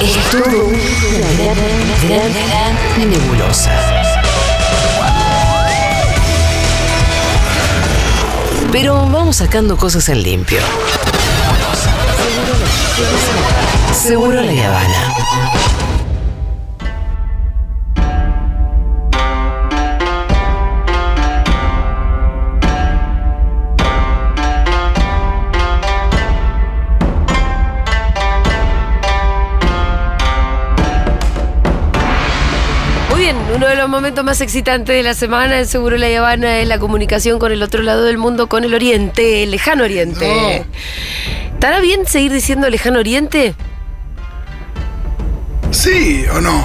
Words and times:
Es 0.00 0.16
todo 0.30 0.64
una 0.64 0.78
gran, 2.08 3.10
nebulosa. 3.10 3.70
Pero 8.72 8.94
vamos 9.10 9.36
sacando 9.36 9.76
cosas 9.76 10.08
en 10.08 10.22
limpio. 10.22 10.60
Seguro 13.92 14.40
la 14.40 14.66
Habana. 14.68 15.19
Uno 33.60 33.68
de 33.68 33.76
los 33.76 33.90
momentos 33.90 34.24
más 34.24 34.40
excitantes 34.40 34.96
de 34.96 35.02
la 35.02 35.12
semana 35.12 35.58
en 35.58 35.66
Seguro 35.66 35.98
La 35.98 36.06
Habana 36.06 36.60
es 36.60 36.66
la 36.66 36.78
comunicación 36.78 37.38
con 37.38 37.52
el 37.52 37.62
otro 37.62 37.82
lado 37.82 38.04
del 38.04 38.16
mundo, 38.16 38.48
con 38.48 38.64
el 38.64 38.72
Oriente, 38.72 39.42
el 39.42 39.50
lejano 39.50 39.84
Oriente. 39.84 40.64
¿Estará 41.52 41.80
bien 41.80 42.06
seguir 42.06 42.32
diciendo 42.32 42.70
lejano 42.70 43.00
Oriente? 43.00 43.54
¿Sí 45.72 46.24
o 46.34 46.40
no? 46.40 46.64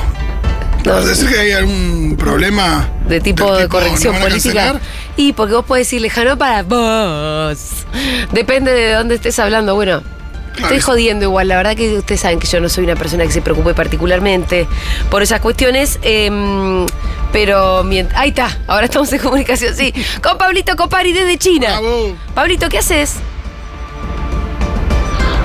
No. 0.86 1.00
¿Es 1.00 1.08
decir 1.08 1.27
que 1.27 1.38
hay 1.38 1.52
algún 1.52 2.16
problema 2.17 2.88
De 3.09 3.20
tipo 3.20 3.53
de 3.58 3.67
corrección 3.67 4.16
¿no 4.16 4.22
política. 4.22 4.80
Y 5.17 5.34
porque 5.34 5.53
vos 5.53 5.66
podés 5.66 5.88
decir 5.88 6.00
lejano 6.00 6.38
para 6.38 6.64
vos. 6.64 7.86
Depende 8.31 8.72
de 8.72 8.94
dónde 8.94 9.16
estés 9.16 9.38
hablando. 9.39 9.75
Bueno, 9.75 10.02
estoy 10.62 10.80
jodiendo 10.80 11.26
igual. 11.26 11.48
La 11.48 11.58
verdad 11.58 11.76
que 11.76 11.98
ustedes 11.98 12.22
saben 12.22 12.40
que 12.40 12.48
yo 12.48 12.59
no 12.59 12.70
soy 12.70 12.84
una 12.86 12.95
persona 12.95 13.26
que 13.26 13.32
se 13.32 13.41
preocupe 13.41 13.73
particularmente 13.73 14.67
por 15.09 15.22
esas 15.22 15.39
cuestiones. 15.42 16.00
em, 16.02 16.86
pero 17.31 17.84
mient- 17.84 18.12
ahí 18.16 18.30
está, 18.30 18.47
ahora 18.67 18.86
estamos 18.86 19.12
en 19.12 19.20
comunicación, 19.20 19.75
sí. 19.75 19.94
Con 20.23 20.38
Pablito 20.38 20.75
Copari 20.78 21.12
desde 21.12 21.38
China. 21.38 21.67
Bravo. 21.80 22.16
Pablito, 22.34 22.70
¿qué 22.70 22.78
haces? 22.78 23.16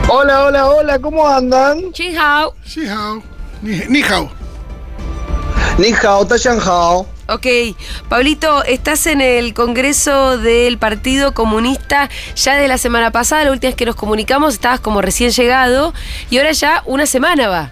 Hola, 0.08 0.44
hola, 0.44 0.66
hola, 0.68 0.98
¿cómo 0.98 1.26
andan? 1.28 1.92
Chin 1.92 2.16
hao. 2.18 2.54
Ni 2.76 2.86
hao. 2.88 3.22
Ni, 3.62 3.76
ni 3.88 4.02
hao. 4.02 4.30
Ni 5.78 5.92
hao, 5.92 6.24
Tayan 6.26 6.58
hao. 6.60 7.06
Ok, 7.30 7.46
Pablito, 8.08 8.64
estás 8.64 9.06
en 9.06 9.20
el 9.20 9.54
Congreso 9.54 10.36
del 10.36 10.78
Partido 10.78 11.32
Comunista 11.32 12.10
ya 12.34 12.56
de 12.56 12.66
la 12.66 12.76
semana 12.76 13.12
pasada, 13.12 13.44
la 13.44 13.52
última 13.52 13.68
vez 13.68 13.76
que 13.76 13.86
nos 13.86 13.94
comunicamos 13.94 14.54
estabas 14.54 14.80
como 14.80 15.00
recién 15.00 15.30
llegado 15.30 15.94
y 16.28 16.38
ahora 16.38 16.50
ya 16.52 16.82
una 16.86 17.06
semana 17.06 17.48
va. 17.48 17.70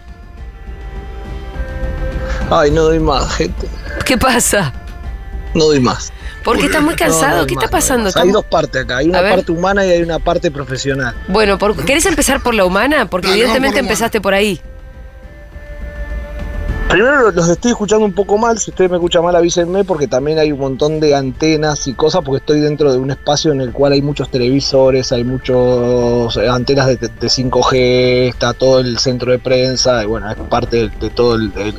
Ay, 2.50 2.70
no 2.70 2.82
doy 2.84 3.00
más, 3.00 3.34
gente. 3.36 3.66
¿Qué 4.04 4.16
pasa? 4.16 4.72
No 5.54 5.64
doy 5.64 5.80
más. 5.80 6.12
Porque 6.44 6.66
estás 6.66 6.80
muy 6.80 6.92
No, 6.92 6.96
cansado, 6.98 7.40
no 7.40 7.46
¿qué 7.46 7.54
está 7.54 7.66
no 7.66 7.70
pasando? 7.72 8.04
más. 8.04 8.16
Hay 8.16 8.30
dos 8.30 8.44
partes 8.44 8.84
acá. 8.84 8.98
Hay 8.98 9.06
A 9.06 9.08
una 9.10 9.20
parte 9.20 9.50
humana 9.52 9.84
y 9.84 9.90
hay 9.90 10.02
una 10.02 10.18
parte 10.20 10.50
profesional. 10.50 11.14
Bueno, 11.26 11.58
por- 11.58 11.74
¿querés 11.84 12.06
empezar 12.06 12.40
por 12.42 12.54
la 12.54 12.64
humana? 12.64 13.06
Porque 13.10 13.28
evidentemente 13.28 13.58
por 13.58 13.74
la 13.74 13.80
humana. 13.80 13.88
empezaste 13.90 14.20
por 14.20 14.34
ahí. 14.34 14.60
Primero 16.88 17.30
los 17.32 17.48
estoy 17.50 17.72
escuchando 17.72 18.06
un 18.06 18.14
poco 18.14 18.38
mal. 18.38 18.58
Si 18.58 18.70
ustedes 18.70 18.90
me 18.90 18.96
escuchan 18.96 19.22
mal, 19.22 19.36
avísenme 19.36 19.84
porque 19.84 20.08
también 20.08 20.38
hay 20.38 20.52
un 20.52 20.58
montón 20.58 21.00
de 21.00 21.14
antenas 21.14 21.86
y 21.86 21.92
cosas 21.92 22.22
porque 22.24 22.38
estoy 22.38 22.60
dentro 22.60 22.90
de 22.90 22.98
un 22.98 23.10
espacio 23.10 23.52
en 23.52 23.60
el 23.60 23.72
cual 23.72 23.92
hay 23.92 24.00
muchos 24.00 24.30
televisores, 24.30 25.12
hay 25.12 25.22
muchos 25.22 26.34
eh, 26.38 26.48
antenas 26.48 26.86
de, 26.86 26.96
de 26.96 27.08
5G, 27.26 28.28
está 28.30 28.54
todo 28.54 28.80
el 28.80 28.98
centro 28.98 29.30
de 29.32 29.38
prensa 29.38 30.02
y 30.02 30.06
bueno, 30.06 30.30
es 30.30 30.36
parte 30.48 30.76
de, 30.76 30.88
de 30.98 31.10
todo 31.10 31.34
el, 31.34 31.52
el- 31.56 31.74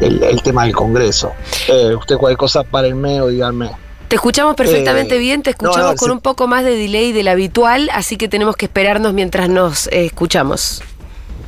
el- 0.00 0.22
el 0.22 0.42
tema 0.42 0.64
del 0.64 0.74
Congreso. 0.74 1.32
Eh, 1.68 1.94
usted 1.94 2.16
cualquier 2.16 2.38
cosa, 2.38 2.64
párenme 2.64 3.20
o 3.20 3.28
díganme. 3.28 3.70
Te 4.08 4.16
escuchamos 4.16 4.54
perfectamente 4.56 5.16
Eh, 5.16 5.18
bien, 5.18 5.42
te 5.42 5.50
no, 5.50 5.68
escuchamos 5.68 5.90
no, 5.92 5.96
con 5.96 6.06
sí. 6.08 6.12
un 6.12 6.20
poco 6.20 6.46
más 6.46 6.64
de 6.64 6.74
delay 6.76 7.12
del 7.12 7.28
habitual, 7.28 7.90
así 7.92 8.16
que 8.16 8.26
tenemos 8.26 8.56
que 8.56 8.64
esperarnos 8.64 9.12
mientras 9.12 9.50
nos 9.50 9.86
eh, 9.88 10.06
escuchamos. 10.06 10.82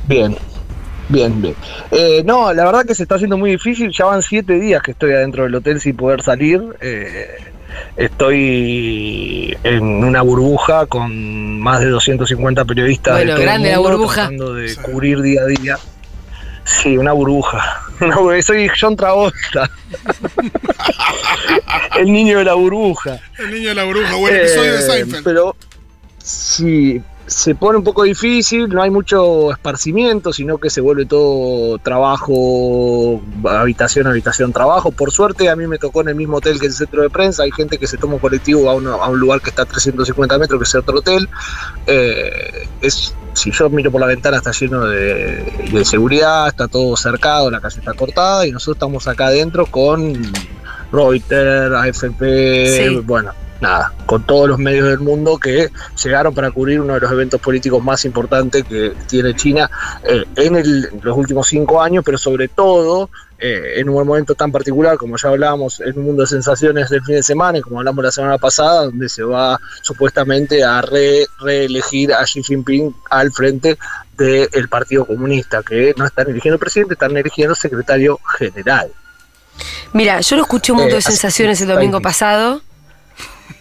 Bien, 0.07 0.37
bien, 1.13 1.41
bien. 1.41 1.55
Eh, 1.91 2.23
no, 2.25 2.51
la 2.53 2.65
verdad 2.65 2.85
que 2.85 2.95
se 2.95 3.03
está 3.03 3.15
haciendo 3.15 3.37
muy 3.37 3.51
difícil. 3.51 3.91
Ya 3.91 4.05
van 4.05 4.21
siete 4.21 4.59
días 4.59 4.81
que 4.81 4.91
estoy 4.91 5.13
adentro 5.13 5.43
del 5.43 5.55
hotel 5.55 5.79
sin 5.79 5.95
poder 5.95 6.21
salir. 6.21 6.61
Eh, 6.81 7.27
estoy 7.95 9.57
en 9.63 9.83
una 10.03 10.21
burbuja 10.21 10.85
con 10.87 11.59
más 11.59 11.79
de 11.79 11.87
250 11.89 12.65
periodistas. 12.65 13.13
Bueno, 13.13 13.31
de 13.31 13.35
todo 13.35 13.41
el 13.41 13.45
grande 13.47 13.71
la 13.71 13.79
burbuja. 13.79 14.13
Tratando 14.15 14.53
de 14.55 14.75
cubrir 14.77 15.21
día 15.21 15.41
a 15.41 15.45
día. 15.45 15.77
Sí, 16.65 16.97
una 16.97 17.11
burbuja. 17.13 17.81
Una 18.01 18.15
burbuja. 18.15 18.41
Soy 18.41 18.69
John 18.79 18.95
Travolta. 18.95 19.69
el 21.99 22.11
niño 22.11 22.39
de 22.39 22.45
la 22.45 22.53
burbuja. 22.53 23.19
El 23.37 23.51
niño 23.51 23.69
de 23.69 23.75
la 23.75 23.83
bruja, 23.83 24.15
buen 24.15 24.35
episodio 24.35 24.73
de 24.73 24.79
Eh, 24.79 24.81
Seinfeld. 24.81 25.23
Pero 25.23 25.55
sí, 26.17 27.01
se 27.25 27.55
pone 27.55 27.77
un 27.77 27.83
poco 27.83 28.03
difícil, 28.03 28.67
no 28.69 28.81
hay 28.81 28.89
mucho 28.89 29.51
esparcimiento, 29.51 30.33
sino 30.33 30.57
que 30.57 30.69
se 30.69 30.81
vuelve 30.81 31.05
todo 31.05 31.77
trabajo, 31.79 33.21
habitación, 33.49 34.07
habitación, 34.07 34.51
trabajo. 34.51 34.91
Por 34.91 35.11
suerte 35.11 35.49
a 35.49 35.55
mí 35.55 35.65
me 35.67 35.77
tocó 35.77 36.01
en 36.01 36.09
el 36.09 36.15
mismo 36.15 36.37
hotel 36.37 36.59
que 36.59 36.65
el 36.67 36.73
centro 36.73 37.01
de 37.01 37.09
prensa, 37.09 37.43
hay 37.43 37.51
gente 37.51 37.77
que 37.77 37.87
se 37.87 37.97
toma 37.97 38.15
un 38.15 38.19
colectivo 38.19 38.69
a, 38.69 38.73
a 38.73 39.09
un 39.09 39.19
lugar 39.19 39.41
que 39.41 39.49
está 39.51 39.61
a 39.61 39.65
350 39.65 40.37
metros, 40.37 40.59
que 40.59 40.63
es 40.65 40.75
otro 40.75 40.99
hotel. 40.99 41.29
Eh, 41.87 42.67
es, 42.81 43.15
si 43.33 43.51
yo 43.51 43.69
miro 43.69 43.89
por 43.91 44.01
la 44.01 44.07
ventana 44.07 44.37
está 44.37 44.51
lleno 44.51 44.85
de, 44.85 45.43
de 45.71 45.85
seguridad, 45.85 46.47
está 46.49 46.67
todo 46.67 46.95
cercado, 46.97 47.49
la 47.49 47.61
calle 47.61 47.79
está 47.79 47.93
cortada 47.93 48.45
y 48.45 48.51
nosotros 48.51 48.75
estamos 48.75 49.07
acá 49.07 49.27
adentro 49.27 49.65
con 49.65 50.13
Reuters, 50.91 51.73
AFP, 51.73 52.87
Sí. 52.89 52.95
bueno, 53.05 53.31
nada, 53.63 53.91
con 54.05 54.23
todos 54.23 54.47
los 54.47 54.59
medios 54.59 54.87
del 54.87 54.99
mundo 54.99 55.37
que 55.39 55.69
llegaron 56.03 56.33
para 56.35 56.51
cubrir 56.51 56.79
uno 56.79 56.93
de 56.93 56.99
los 56.99 57.11
eventos 57.11 57.41
políticos 57.41 57.83
más 57.83 58.05
importantes 58.05 58.63
que 58.63 58.93
tiene 59.07 59.35
China 59.35 59.69
eh, 60.03 60.23
en 60.35 60.55
el- 60.57 60.89
los 61.01 61.17
últimos 61.17 61.47
cinco 61.47 61.81
años, 61.81 62.03
pero 62.05 62.17
sobre 62.19 62.47
todo 62.49 63.09
eh, 63.39 63.79
en 63.81 63.89
un 63.89 63.95
momento 64.05 64.35
tan 64.35 64.51
particular, 64.53 64.95
como 64.95 65.17
ya 65.17 65.27
hablábamos, 65.27 65.81
en 65.81 65.97
un 65.99 66.05
mundo 66.05 66.21
de 66.21 66.27
sensaciones 66.27 66.89
del 66.89 67.03
fin 67.03 67.15
de 67.15 67.23
semana, 67.23 67.57
y 67.57 67.61
como 67.61 67.79
hablamos 67.79 68.01
la 68.05 68.11
semana 68.11 68.37
pasada, 68.37 68.85
donde 68.85 69.09
se 69.09 69.21
va 69.23 69.59
supuestamente 69.81 70.63
a 70.63 70.81
re- 70.81 71.25
reelegir 71.41 72.13
a 72.13 72.23
Xi 72.23 72.41
Jinping 72.41 72.95
al 73.09 73.33
frente 73.33 73.77
del 74.17 74.69
Partido 74.69 75.03
Comunista, 75.05 75.61
que 75.61 75.93
no 75.97 76.05
están 76.05 76.29
eligiendo 76.29 76.57
presidente, 76.57 76.93
están 76.93 77.17
eligiendo 77.17 77.53
secretario 77.55 78.17
general. 78.37 78.89
Mira, 79.91 80.21
yo 80.21 80.35
lo 80.37 80.43
escuché 80.43 80.71
un 80.71 80.77
mundo 80.77 80.91
Eh, 80.91 80.93
de 80.93 80.97
así- 80.99 81.11
sensaciones 81.11 81.59
el 81.61 81.67
domingo 81.67 81.99
pasado 82.01 82.61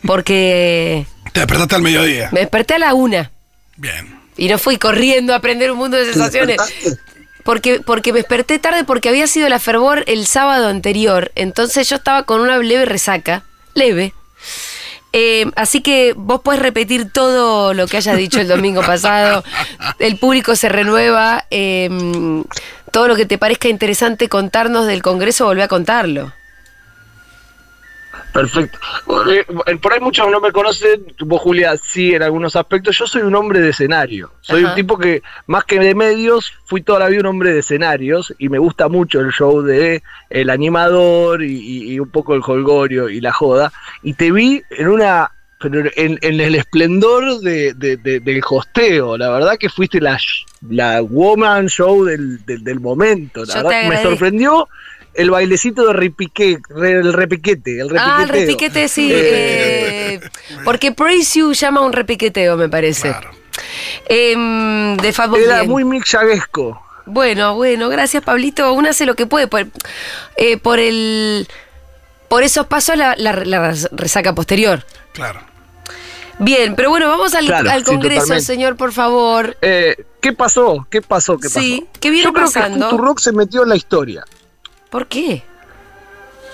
porque 0.06 1.06
Te 1.32 1.40
despertaste 1.40 1.74
al 1.76 1.82
mediodía. 1.82 2.28
me 2.32 2.40
desperté 2.40 2.74
a 2.74 2.78
la 2.78 2.94
una 2.94 3.30
Bien. 3.76 4.18
y 4.36 4.48
no 4.48 4.58
fui 4.58 4.76
corriendo 4.78 5.32
a 5.32 5.36
aprender 5.36 5.70
un 5.70 5.78
mundo 5.78 5.96
de 5.96 6.04
sensaciones. 6.06 6.58
Porque, 7.44 7.80
porque 7.80 8.12
me 8.12 8.20
desperté 8.20 8.58
tarde 8.60 8.84
porque 8.84 9.08
había 9.08 9.26
sido 9.26 9.48
la 9.48 9.58
fervor 9.58 10.04
el 10.06 10.26
sábado 10.26 10.68
anterior. 10.68 11.32
Entonces 11.34 11.88
yo 11.88 11.96
estaba 11.96 12.22
con 12.22 12.40
una 12.40 12.58
leve 12.58 12.84
resaca. 12.84 13.42
Leve. 13.74 14.14
Eh, 15.12 15.46
así 15.56 15.80
que 15.82 16.14
vos 16.16 16.40
podés 16.42 16.60
repetir 16.60 17.10
todo 17.10 17.74
lo 17.74 17.86
que 17.88 17.96
hayas 17.96 18.16
dicho 18.16 18.40
el 18.40 18.46
domingo 18.48 18.80
pasado. 18.86 19.42
El 19.98 20.18
público 20.18 20.54
se 20.54 20.68
renueva. 20.68 21.44
eh, 21.50 21.90
todo 22.92 23.08
lo 23.08 23.16
que 23.16 23.24
te 23.26 23.38
parezca 23.38 23.68
interesante 23.68 24.28
contarnos 24.28 24.86
del 24.86 25.02
Congreso, 25.02 25.46
volvé 25.46 25.62
a 25.62 25.68
contarlo. 25.68 26.32
Perfecto. 28.32 28.78
Eh, 29.30 29.44
Por 29.80 29.92
ahí 29.92 30.00
muchos 30.00 30.30
no 30.30 30.40
me 30.40 30.52
conocen, 30.52 31.04
vos 31.20 31.40
Julia 31.42 31.76
sí 31.76 32.14
en 32.14 32.22
algunos 32.22 32.56
aspectos, 32.56 32.96
yo 32.98 33.06
soy 33.06 33.22
un 33.22 33.34
hombre 33.34 33.60
de 33.60 33.70
escenario, 33.70 34.32
soy 34.40 34.62
Ajá. 34.62 34.70
un 34.70 34.74
tipo 34.76 34.98
que 34.98 35.22
más 35.46 35.64
que 35.64 35.78
de 35.78 35.94
medios, 35.94 36.52
fui 36.64 36.80
toda 36.82 37.00
la 37.00 37.08
vida 37.08 37.20
un 37.20 37.26
hombre 37.26 37.52
de 37.52 37.60
escenarios 37.60 38.34
y 38.38 38.48
me 38.48 38.58
gusta 38.58 38.88
mucho 38.88 39.20
el 39.20 39.32
show 39.32 39.60
de 39.62 40.02
el 40.30 40.48
animador 40.50 41.42
y, 41.42 41.98
un 42.00 42.08
poco 42.10 42.34
el 42.34 42.42
holgorio 42.46 43.08
y 43.08 43.20
la 43.20 43.32
joda, 43.32 43.72
y 44.02 44.14
te 44.14 44.32
vi 44.32 44.62
en 44.70 44.88
una... 44.88 45.30
Pero 45.58 45.88
en, 45.94 46.18
en 46.22 46.40
el 46.40 46.56
esplendor 46.56 47.38
de, 47.38 47.72
de- 47.74 47.96
de- 47.96 48.18
del 48.18 48.42
hosteo, 48.50 49.16
la 49.16 49.30
verdad 49.30 49.56
que 49.56 49.68
fuiste 49.68 50.00
la, 50.00 50.18
la 50.68 51.00
woman 51.02 51.68
show 51.68 52.02
del, 52.04 52.44
del, 52.44 52.64
del 52.64 52.80
momento, 52.80 53.44
la 53.44 53.54
Yo 53.54 53.62
verdad 53.68 53.88
me 53.88 54.02
sorprendió 54.02 54.68
el 55.14 55.30
bailecito 55.30 55.86
de 55.86 55.92
repique, 55.92 56.58
re- 56.68 56.92
el 57.00 57.12
repiquete, 57.12 57.80
el 57.80 57.88
repiqueteo. 57.90 58.14
Ah, 58.18 58.22
el 58.22 58.28
repiquete, 58.28 58.88
sí. 58.88 59.10
Eh, 59.12 60.14
eh, 60.14 60.20
porque 60.64 60.92
Praise 60.92 61.38
You 61.38 61.52
llama 61.52 61.80
un 61.82 61.92
repiqueteo, 61.92 62.56
me 62.56 62.68
parece. 62.68 63.10
Claro. 63.10 63.30
Em, 64.08 64.96
de 64.96 65.12
Fat 65.12 65.30
Boy 65.30 65.42
Era 65.44 65.58
Bien. 65.60 65.70
muy 65.70 65.84
Mick 65.84 66.06
Jaguesco. 66.06 66.82
Bueno, 67.04 67.54
bueno, 67.56 67.88
gracias 67.88 68.22
Pablito. 68.22 68.72
Uno 68.72 68.88
hace 68.90 69.06
lo 69.06 69.14
que 69.14 69.26
puede 69.26 69.46
por, 69.48 69.66
eh, 70.36 70.56
por 70.56 70.78
el 70.78 71.48
por 72.28 72.42
esos 72.44 72.66
pasos 72.66 72.96
la, 72.96 73.14
la- 73.18 73.44
la 73.44 73.74
resaca 73.92 74.34
posterior. 74.34 74.84
Claro. 75.12 75.40
Bien, 76.38 76.74
pero 76.74 76.88
bueno, 76.88 77.08
vamos 77.08 77.34
al, 77.34 77.44
Claro, 77.44 77.70
al 77.70 77.84
Congreso, 77.84 78.40
señor, 78.40 78.76
por 78.76 78.92
favor. 78.92 79.56
Eh, 79.60 79.96
¿Qué 80.20 80.32
pasó? 80.32 80.86
¿Qué 80.90 81.02
pasó? 81.02 81.36
¿Qué 81.36 81.48
pasó? 81.48 81.60
Sí, 81.60 81.86
¿qué 82.00 82.10
viene 82.10 82.24
Yo 82.24 82.32
creo 82.32 82.46
pasando? 82.46 82.86
que 82.86 82.90
Futurock 82.92 83.18
se 83.20 83.32
metió 83.32 83.62
en 83.64 83.68
la 83.68 83.76
historia. 83.76 84.24
¿Por 84.92 85.06
qué? 85.06 85.42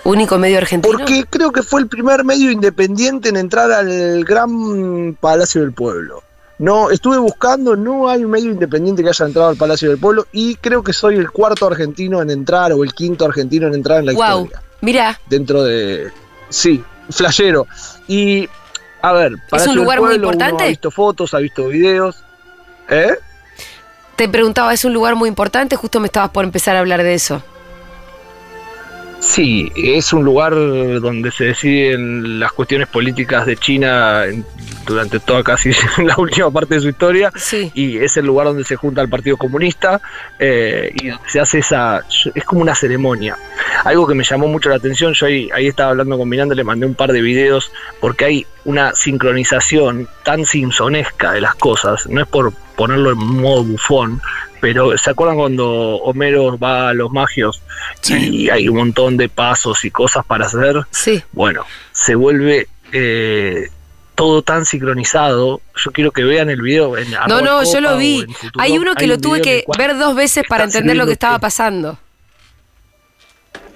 Único 0.04 0.38
medio 0.38 0.58
argentino. 0.58 0.96
Porque 0.96 1.24
creo 1.28 1.50
que 1.52 1.62
fue 1.62 1.80
el 1.80 1.88
primer 1.88 2.24
medio 2.24 2.50
independiente 2.50 3.28
en 3.28 3.36
entrar 3.36 3.70
al 3.72 4.24
gran 4.24 5.14
Palacio 5.20 5.60
del 5.60 5.72
Pueblo. 5.72 6.22
No, 6.58 6.90
estuve 6.90 7.18
buscando, 7.18 7.76
no 7.76 8.08
hay 8.08 8.24
un 8.24 8.30
medio 8.30 8.50
independiente 8.50 9.02
que 9.02 9.08
haya 9.10 9.26
entrado 9.26 9.48
al 9.48 9.56
Palacio 9.56 9.90
del 9.90 9.98
Pueblo 9.98 10.26
y 10.32 10.54
creo 10.56 10.82
que 10.82 10.92
soy 10.92 11.16
el 11.16 11.30
cuarto 11.30 11.66
argentino 11.66 12.22
en 12.22 12.30
entrar 12.30 12.72
o 12.72 12.82
el 12.84 12.94
quinto 12.94 13.24
argentino 13.26 13.66
en 13.66 13.74
entrar 13.74 13.98
en 14.00 14.06
la 14.06 14.12
Wow. 14.12 14.44
historia. 14.44 14.62
Mirá, 14.80 15.20
Dentro 15.26 15.62
de. 15.64 16.10
Sí, 16.48 16.82
flashero. 17.10 17.66
Y, 18.06 18.48
a 19.02 19.12
ver, 19.12 19.32
Palacio 19.50 19.72
del 19.72 19.82
lugar 19.82 19.98
muy 19.98 20.08
Pueblo, 20.10 20.26
importante? 20.28 20.62
ha 20.64 20.66
visto 20.68 20.90
fotos, 20.92 21.34
ha 21.34 21.38
visto 21.38 21.66
videos. 21.68 22.16
¿Eh? 22.88 23.16
te 24.16 24.28
preguntaba, 24.28 24.72
¿es 24.74 24.84
un 24.84 24.94
lugar 24.94 25.14
muy 25.16 25.28
importante? 25.28 25.76
Justo 25.76 26.00
me 26.00 26.06
estabas 26.06 26.30
por 26.30 26.44
empezar 26.44 26.74
a 26.76 26.80
hablar 26.80 27.02
de 27.04 27.14
eso. 27.14 27.40
Sí, 29.20 29.72
es 29.74 30.12
un 30.12 30.24
lugar 30.24 30.54
donde 30.54 31.32
se 31.32 31.46
deciden 31.46 32.38
las 32.38 32.52
cuestiones 32.52 32.86
políticas 32.86 33.46
de 33.46 33.56
China 33.56 34.22
durante 34.86 35.18
toda 35.18 35.42
casi 35.42 35.70
la 36.04 36.16
última 36.16 36.50
parte 36.50 36.76
de 36.76 36.80
su 36.80 36.88
historia 36.88 37.32
Sí. 37.34 37.70
y 37.74 37.98
es 37.98 38.16
el 38.16 38.26
lugar 38.26 38.46
donde 38.46 38.64
se 38.64 38.76
junta 38.76 39.02
el 39.02 39.08
Partido 39.08 39.36
Comunista 39.36 40.00
eh, 40.38 40.92
y 40.94 41.08
donde 41.08 41.28
se 41.28 41.40
hace 41.40 41.58
esa, 41.58 42.04
es 42.34 42.44
como 42.44 42.60
una 42.60 42.74
ceremonia. 42.76 43.36
Algo 43.84 44.06
que 44.06 44.14
me 44.14 44.22
llamó 44.22 44.46
mucho 44.46 44.70
la 44.70 44.76
atención, 44.76 45.12
yo 45.14 45.26
ahí, 45.26 45.48
ahí 45.52 45.66
estaba 45.66 45.90
hablando 45.90 46.16
con 46.16 46.28
Miranda, 46.28 46.54
le 46.54 46.64
mandé 46.64 46.86
un 46.86 46.94
par 46.94 47.12
de 47.12 47.20
videos 47.20 47.72
porque 48.00 48.24
hay 48.24 48.46
una 48.64 48.94
sincronización 48.94 50.08
tan 50.24 50.44
simpsonesca 50.44 51.32
de 51.32 51.40
las 51.40 51.54
cosas, 51.56 52.06
no 52.08 52.20
es 52.20 52.26
por 52.28 52.52
ponerlo 52.76 53.10
en 53.10 53.18
modo 53.18 53.64
bufón, 53.64 54.20
pero 54.60 54.96
¿se 54.98 55.10
acuerdan 55.10 55.36
cuando 55.36 55.66
Homero 55.96 56.58
va 56.58 56.90
a 56.90 56.94
los 56.94 57.10
magios 57.10 57.62
Sí. 58.00 58.14
y 58.44 58.50
hay 58.50 58.68
un 58.68 58.76
montón 58.76 59.16
de 59.16 59.28
pasos 59.28 59.84
y 59.84 59.90
cosas 59.90 60.24
para 60.26 60.46
hacer? 60.46 60.76
Sí. 60.90 61.22
Bueno, 61.32 61.64
se 61.92 62.14
vuelve 62.14 62.68
eh, 62.92 63.68
todo 64.14 64.42
tan 64.42 64.64
sincronizado. 64.66 65.60
Yo 65.76 65.90
quiero 65.92 66.10
que 66.10 66.24
vean 66.24 66.50
el 66.50 66.60
video. 66.62 66.96
En 66.96 67.10
No, 67.28 67.40
no, 67.40 67.62
yo 67.70 67.80
lo 67.80 67.96
vi. 67.98 68.24
Hay 68.58 68.76
uno 68.78 68.94
que 68.94 69.04
Hay 69.04 69.08
lo 69.08 69.14
un 69.14 69.20
tuve 69.20 69.40
que 69.40 69.64
ver 69.78 69.96
dos 69.96 70.14
veces 70.16 70.44
para 70.48 70.64
entender 70.64 70.96
lo 70.96 71.06
que 71.06 71.12
estaba 71.12 71.36
té. 71.36 71.40
pasando. 71.42 71.98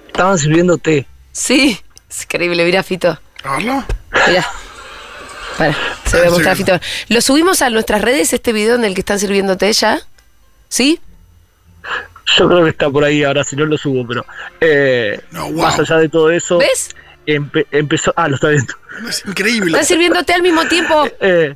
Estaban 0.07 0.37
sirviendo 0.37 0.77
té. 0.77 1.07
Sí, 1.31 1.79
es 2.09 2.23
increíble, 2.23 2.63
mira 2.65 2.83
Fito. 2.83 3.17
¿A 3.43 3.55
verlo? 3.57 3.83
Mira. 4.27 4.45
Para, 5.57 5.73
se 6.05 6.17
lo 6.17 6.19
voy 6.19 6.21
a 6.21 6.29
Sí. 6.29 6.29
mostrar 6.33 6.53
a 6.53 6.55
Fito. 6.55 6.79
¿Lo 7.09 7.21
subimos 7.21 7.61
a 7.61 7.69
nuestras 7.69 8.01
redes 8.01 8.33
este 8.33 8.53
video 8.53 8.75
en 8.75 8.85
el 8.85 8.93
que 8.93 9.01
están 9.01 9.19
sirviendo 9.19 9.57
té 9.57 9.71
ya? 9.73 10.01
¿Sí? 10.73 10.99
Yo 12.35 12.47
creo 12.49 12.63
que 12.63 12.71
está 12.71 12.89
por 12.89 13.03
ahí, 13.03 13.23
ahora 13.23 13.43
si 13.43 13.55
no 13.55 13.63
lo 13.67 13.77
subo, 13.77 14.07
pero 14.07 14.25
eh, 14.59 15.21
No, 15.29 15.51
wow. 15.51 15.61
más 15.65 15.77
allá 15.79 15.97
de 15.97 16.09
todo 16.09 16.31
eso, 16.31 16.57
¿Ves? 16.57 16.95
empe- 17.27 17.67
empezó... 17.71 18.11
Ah, 18.15 18.27
lo 18.27 18.35
está 18.35 18.47
viendo. 18.47 18.73
Es 19.07 19.23
increíble. 19.23 19.69
Están 19.69 19.85
sirviendo 19.85 20.23
té 20.23 20.33
al 20.33 20.41
mismo 20.41 20.65
tiempo. 20.67 21.07
Eh, 21.21 21.55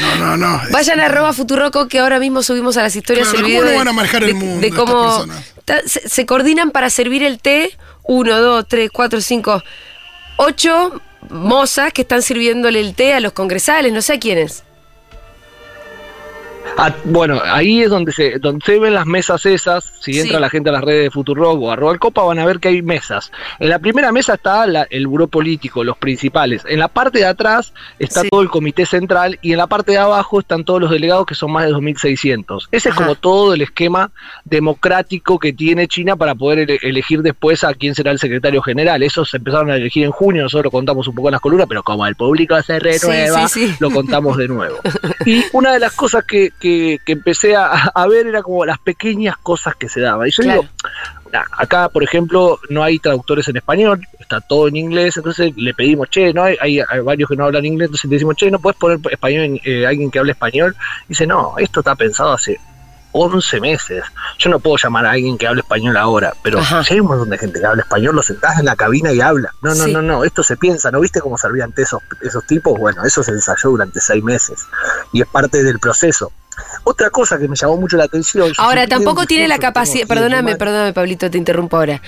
No, 0.00 0.14
no, 0.14 0.36
no. 0.36 0.60
Vayan 0.70 1.00
a 1.00 1.06
arroba 1.06 1.32
Futuroco 1.32 1.88
que 1.88 1.98
ahora 1.98 2.20
mismo 2.20 2.44
subimos 2.44 2.76
a 2.76 2.82
las 2.82 2.94
historias 2.94 3.28
Claro, 3.30 3.38
el 3.38 3.52
¿cómo 3.52 3.60
video 3.62 3.72
de, 3.72 3.78
van 3.78 3.88
a 3.88 3.92
manejar 3.92 4.22
el 4.22 4.28
de- 4.28 4.34
mundo 4.34 4.60
de 4.60 4.70
cómo 4.72 5.26
se, 5.86 6.08
se 6.08 6.26
coordinan 6.26 6.70
para 6.70 6.88
servir 6.88 7.24
el 7.24 7.40
té. 7.40 7.76
Uno, 8.04 8.38
dos, 8.40 8.66
tres, 8.68 8.90
cuatro, 8.92 9.20
cinco, 9.20 9.60
ocho 10.36 11.00
mozas 11.28 11.92
que 11.92 12.02
están 12.02 12.22
sirviéndole 12.22 12.78
el 12.80 12.94
té 12.94 13.12
a 13.14 13.18
los 13.20 13.32
congresales, 13.32 13.92
no 13.92 14.02
sé 14.02 14.12
a 14.12 14.20
quiénes. 14.20 14.62
Ah, 16.78 16.94
bueno, 17.04 17.40
ahí 17.44 17.82
es 17.82 17.90
donde 17.90 18.12
se, 18.12 18.38
donde 18.38 18.64
se 18.64 18.78
ven 18.78 18.94
las 18.94 19.06
mesas 19.06 19.44
esas. 19.46 19.92
Si 20.00 20.14
Sí. 20.14 20.20
entra 20.20 20.40
la 20.40 20.50
gente 20.50 20.70
a 20.70 20.72
las 20.72 20.82
redes 20.82 21.04
de 21.04 21.10
Futurock 21.10 21.60
o 21.60 21.70
arroba 21.70 21.92
el 21.92 21.98
Copa, 21.98 22.22
van 22.22 22.38
a 22.38 22.46
ver 22.46 22.58
que 22.60 22.68
hay 22.68 22.82
mesas. 22.82 23.30
En 23.58 23.68
la 23.68 23.78
primera 23.78 24.12
mesa 24.12 24.34
está 24.34 24.66
la- 24.66 24.86
el 24.90 25.06
buró 25.06 25.28
político, 25.28 25.84
los 25.84 25.96
principales. 25.98 26.62
En 26.68 26.78
la 26.78 26.88
parte 26.88 27.18
de 27.20 27.26
atrás 27.26 27.72
está 27.98 28.22
Sí. 28.22 28.28
todo 28.30 28.42
el 28.42 28.48
comité 28.48 28.86
central 28.86 29.38
y 29.42 29.52
en 29.52 29.58
la 29.58 29.66
parte 29.66 29.92
de 29.92 29.98
abajo 29.98 30.40
están 30.40 30.64
todos 30.64 30.80
los 30.80 30.90
delegados 30.90 31.26
que 31.26 31.34
son 31.34 31.52
más 31.52 31.64
de 31.64 31.70
2.600. 31.72 32.68
Ese 32.72 32.88
es 32.90 32.94
como 32.94 33.14
todo 33.14 33.54
el 33.54 33.62
esquema 33.62 34.10
democrático 34.44 35.38
que 35.38 35.52
tiene 35.52 35.88
China 35.88 36.16
para 36.16 36.34
poder 36.34 36.60
ele- 36.60 36.78
elegir 36.82 37.22
después 37.22 37.64
a 37.64 37.72
quién 37.74 37.94
será 37.94 38.10
el 38.10 38.18
secretario 38.18 38.62
general. 38.62 39.02
Esos 39.02 39.30
se 39.30 39.38
empezaron 39.38 39.70
a 39.70 39.76
elegir 39.76 40.04
en 40.04 40.10
junio, 40.10 40.42
nosotros 40.42 40.64
lo 40.66 40.70
contamos 40.70 41.08
un 41.08 41.14
poco 41.14 41.28
en 41.28 41.32
las 41.32 41.40
columnas, 41.40 41.66
pero 41.68 41.82
como 41.82 42.06
el 42.06 42.14
público 42.14 42.60
se 42.62 42.78
renueva, 42.78 43.48
sí. 43.48 43.74
lo 43.80 43.90
contamos 43.90 44.36
de 44.36 44.48
nuevo. 44.48 44.76
Y 45.26 45.44
una 45.52 45.72
de 45.72 45.78
las 45.78 45.92
cosas 45.92 46.24
que, 46.24 46.50
que- 46.60 46.98
que 47.04 47.12
empecé 47.12 47.56
a, 47.56 47.72
a 47.72 48.06
ver 48.06 48.26
era 48.26 48.42
como 48.42 48.64
las 48.64 48.78
pequeñas 48.78 49.36
cosas 49.38 49.74
que 49.74 49.88
se 49.88 50.00
daban. 50.00 50.28
Y 50.28 50.30
yo 50.30 50.42
Claro. 50.42 50.60
digo, 50.62 50.72
"Nah, 51.32 51.44
acá, 51.58 51.88
por 51.88 52.02
ejemplo, 52.04 52.58
no 52.68 52.82
hay 52.84 52.98
traductores 52.98 53.48
en 53.48 53.56
español, 53.56 54.06
está 54.18 54.40
todo 54.40 54.68
en 54.68 54.76
inglés, 54.76 55.16
entonces 55.16 55.52
le 55.56 55.74
pedimos, 55.74 56.08
che, 56.10 56.32
no 56.32 56.44
hay, 56.44 56.56
hay, 56.60 56.80
hay 56.80 57.00
varios 57.00 57.28
que 57.28 57.36
no 57.36 57.44
hablan 57.46 57.64
inglés, 57.64 57.86
entonces 57.86 58.10
le 58.10 58.16
decimos, 58.16 58.36
che, 58.36 58.50
¿no 58.50 58.58
puedes 58.58 58.78
poner 58.78 58.98
español 59.10 59.44
en, 59.44 59.60
eh, 59.64 59.86
alguien 59.86 60.10
que 60.10 60.18
hable 60.18 60.32
español? 60.32 60.76
dice, 61.08 61.26
no, 61.26 61.54
esto 61.58 61.80
está 61.80 61.94
pensado 61.96 62.32
hace 62.32 62.58
11 63.12 63.60
meses. 63.60 64.04
Yo 64.38 64.50
no 64.50 64.60
puedo 64.60 64.76
llamar 64.76 65.04
a 65.04 65.10
alguien 65.12 65.36
que 65.36 65.46
hable 65.48 65.62
español 65.62 65.96
ahora, 65.96 66.32
pero 66.44 66.60
Ajá. 66.60 66.84
si 66.84 66.94
hay 66.94 67.00
un 67.00 67.08
montón 67.08 67.28
de 67.30 67.38
gente 67.38 67.58
que 67.58 67.66
habla 67.66 67.82
español, 67.82 68.14
lo 68.14 68.22
sentás 68.22 68.60
en 68.60 68.66
la 68.66 68.76
cabina 68.76 69.12
y 69.12 69.20
habla. 69.20 69.52
No, 69.62 69.70
no, 69.70 69.84
Sí. 69.84 69.92
no, 69.92 70.00
no, 70.00 70.22
esto 70.22 70.44
se 70.44 70.56
piensa, 70.56 70.92
¿no 70.92 71.00
viste 71.00 71.20
cómo 71.20 71.36
servían 71.36 71.72
esos, 71.76 72.00
esos 72.22 72.46
tipos? 72.46 72.78
Bueno, 72.78 73.04
eso 73.04 73.24
se 73.24 73.32
ensayó 73.32 73.70
durante 73.70 74.00
seis 74.00 74.22
meses 74.22 74.64
y 75.12 75.22
es 75.22 75.26
parte 75.26 75.64
del 75.64 75.80
proceso. 75.80 76.30
Otra 76.84 77.10
cosa 77.10 77.38
que 77.38 77.46
me 77.46 77.56
llamó 77.56 77.76
mucho 77.76 77.96
la 77.96 78.04
atención. 78.04 78.48
yo 78.48 78.54
Ahora, 78.62 78.86
tampoco 78.86 79.26
tiene 79.26 79.46
la 79.48 79.58
capacidad, 79.58 80.06
perdóname, 80.08 80.56
perdóname, 80.56 80.92
Pablito, 80.92 81.30
te 81.30 81.38
interrumpo 81.38 81.76
ahora. 81.76 82.00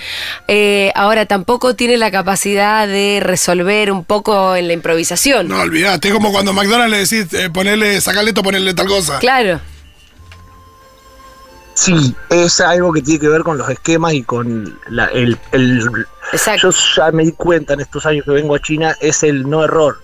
Eh, 0.49 0.91
ahora, 0.95 1.27
tampoco 1.27 1.75
tiene 1.77 1.97
la 1.99 2.11
capacidad 2.11 2.87
de 2.89 3.21
resolver 3.23 3.93
un 3.93 4.05
poco 4.05 4.57
en 4.57 4.67
la 4.69 4.73
improvisación. 4.73 5.49
No, 5.49 5.61
olvidate. 5.61 6.09
Es 6.09 6.15
como 6.15 6.33
cuando 6.33 6.53
a 6.53 6.55
McDonald's 6.55 6.91
le 6.91 6.99
decís, 7.07 7.33
eh, 7.39 7.51
ponerle, 7.51 8.01
sacarle 8.01 8.31
esto, 8.31 8.43
ponerle 8.43 8.75
tal 8.75 8.87
cosa. 8.89 9.19
Claro, 9.19 9.61
Sí, 11.75 12.15
es 12.29 12.61
algo 12.61 12.93
que 12.93 13.01
tiene 13.01 13.19
que 13.19 13.29
ver 13.29 13.43
con 13.43 13.57
los 13.57 13.69
esquemas 13.69 14.13
y 14.13 14.23
con 14.23 14.79
la- 14.91 15.07
el, 15.07 15.39
el- 15.53 16.07
exacto. 16.31 16.71
Yo 16.71 16.77
ya 16.97 17.11
me 17.13 17.25
di 17.25 17.33
cuenta 17.33 17.73
en 17.73 17.81
estos 17.81 18.05
años 18.05 18.25
que 18.27 18.31
vengo 18.31 18.55
a 18.55 18.61
China, 18.61 18.95
es 19.01 19.23
el 19.23 19.49
no 19.49 19.65
error. 19.65 19.99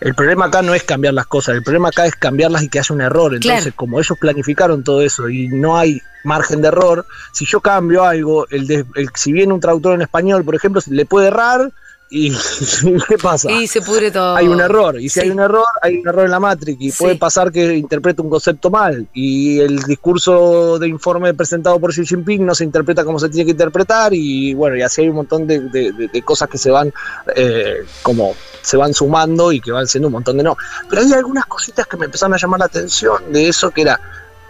El 0.00 0.14
problema 0.14 0.46
acá 0.46 0.62
no 0.62 0.74
es 0.74 0.84
cambiar 0.84 1.14
las 1.14 1.26
cosas, 1.26 1.56
el 1.56 1.62
problema 1.62 1.88
acá 1.88 2.06
es 2.06 2.14
cambiarlas 2.14 2.62
y 2.62 2.68
que 2.68 2.78
haya 2.78 2.94
un 2.94 3.00
error. 3.00 3.34
Entonces, 3.34 3.62
Claro. 3.62 3.76
como 3.76 3.98
ellos 3.98 4.16
planificaron 4.20 4.84
todo 4.84 5.02
eso 5.02 5.28
y 5.28 5.48
no 5.48 5.76
hay 5.76 6.00
margen 6.24 6.60
de 6.62 6.68
error, 6.68 7.04
si 7.32 7.46
yo 7.46 7.60
cambio 7.60 8.04
algo, 8.04 8.46
el 8.50 8.66
de- 8.66 8.84
el- 8.94 9.08
si 9.14 9.32
viene 9.32 9.52
un 9.52 9.60
traductor 9.60 9.94
en 9.94 10.02
español, 10.02 10.44
por 10.44 10.54
ejemplo, 10.54 10.80
le 10.88 11.04
puede 11.04 11.28
errar 11.28 11.72
y 12.10 12.30
¿qué 13.08 13.18
pasa? 13.18 13.50
Y 13.50 13.66
se 13.66 13.82
pudre 13.82 14.10
todo. 14.10 14.34
hay 14.36 14.46
un 14.48 14.60
error. 14.60 14.98
Y 15.00 15.08
si 15.08 15.20
Sí. 15.20 15.20
hay 15.20 15.30
un 15.30 15.40
error, 15.40 15.64
hay 15.82 15.96
un 15.98 16.08
error 16.08 16.24
en 16.24 16.30
la 16.30 16.40
Matrix. 16.40 16.80
Y 16.80 16.90
Sí. 16.90 16.96
puede 17.02 17.16
pasar 17.16 17.50
que 17.52 17.74
interprete 17.74 18.22
un 18.22 18.30
concepto 18.30 18.70
mal. 18.70 19.06
Y 19.12 19.58
el 19.60 19.80
discurso 19.82 20.78
de 20.78 20.88
informe 20.88 21.34
presentado 21.34 21.78
por 21.78 21.92
Xi 21.92 22.06
Jinping 22.06 22.46
no 22.46 22.54
se 22.54 22.64
interpreta 22.64 23.04
como 23.04 23.18
se 23.18 23.28
tiene 23.28 23.44
que 23.46 23.50
interpretar. 23.50 24.14
Y 24.14 24.54
bueno, 24.54 24.76
y 24.76 24.82
así 24.82 25.02
hay 25.02 25.08
un 25.10 25.16
montón 25.16 25.46
de, 25.46 25.60
de- 25.60 25.92
de- 25.92 26.08
de 26.08 26.22
cosas 26.22 26.48
que 26.48 26.56
se 26.56 26.70
van 26.70 26.92
eh, 27.36 27.84
como 28.02 28.34
se 28.68 28.76
van 28.76 28.92
sumando 28.92 29.50
y 29.50 29.60
que 29.62 29.72
van 29.72 29.86
siendo 29.86 30.08
un 30.08 30.12
montón 30.12 30.36
de 30.36 30.42
no. 30.42 30.54
Pero 30.90 31.00
hay 31.00 31.12
algunas 31.14 31.46
cositas 31.46 31.86
que 31.86 31.96
me 31.96 32.04
empezaron 32.04 32.34
a 32.34 32.36
llamar 32.36 32.60
la 32.60 32.66
atención 32.66 33.32
de 33.32 33.48
eso 33.48 33.70
que 33.70 33.80
era. 33.82 33.98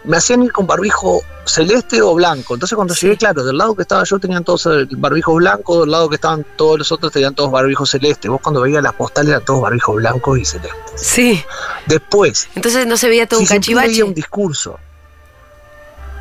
Me 0.03 0.17
hacían 0.17 0.43
ir 0.43 0.51
con 0.51 0.67
barbijo 0.67 1.21
celeste 1.45 2.03
o 2.03 2.15
blanco. 2.15 2.55
Entonces 2.55 2.75
cuando 2.75 2.95
llegué, 2.95 3.17
claro, 3.17 3.45
del 3.45 3.57
lado 3.57 3.77
que 3.77 3.83
estaba 3.83 4.03
yo 4.03 4.19
tenían 4.19 4.43
todos 4.43 4.67
el 4.67 4.89
barbijo 4.97 5.35
blanco, 5.35 5.81
del 5.83 5.91
lado 5.93 6.09
que 6.09 6.17
estaban 6.17 6.45
todos 6.57 6.79
los 6.79 6.91
otros 6.91 7.13
tenían 7.13 7.35
todos 7.37 7.53
barbijos 7.53 7.91
celeste. 7.91 8.29
Vos 8.29 8.41
cuando 8.43 8.61
veías 8.61 8.83
las 8.83 8.95
postales 8.95 9.31
eran 9.31 9.45
todos 9.45 9.61
barbijos 9.63 9.95
blancos 9.97 10.39
y 10.39 10.45
celestes. 10.45 10.81
Sí, 10.97 11.41
Después, 11.87 12.49
entonces 12.57 12.87
no 12.89 12.97
se 12.97 13.09
veía 13.09 13.29
todo 13.29 13.39
Xi 13.39 13.45
un 13.45 13.49
cachivache. 13.49 14.03
un 14.03 14.15
discurso. 14.15 14.79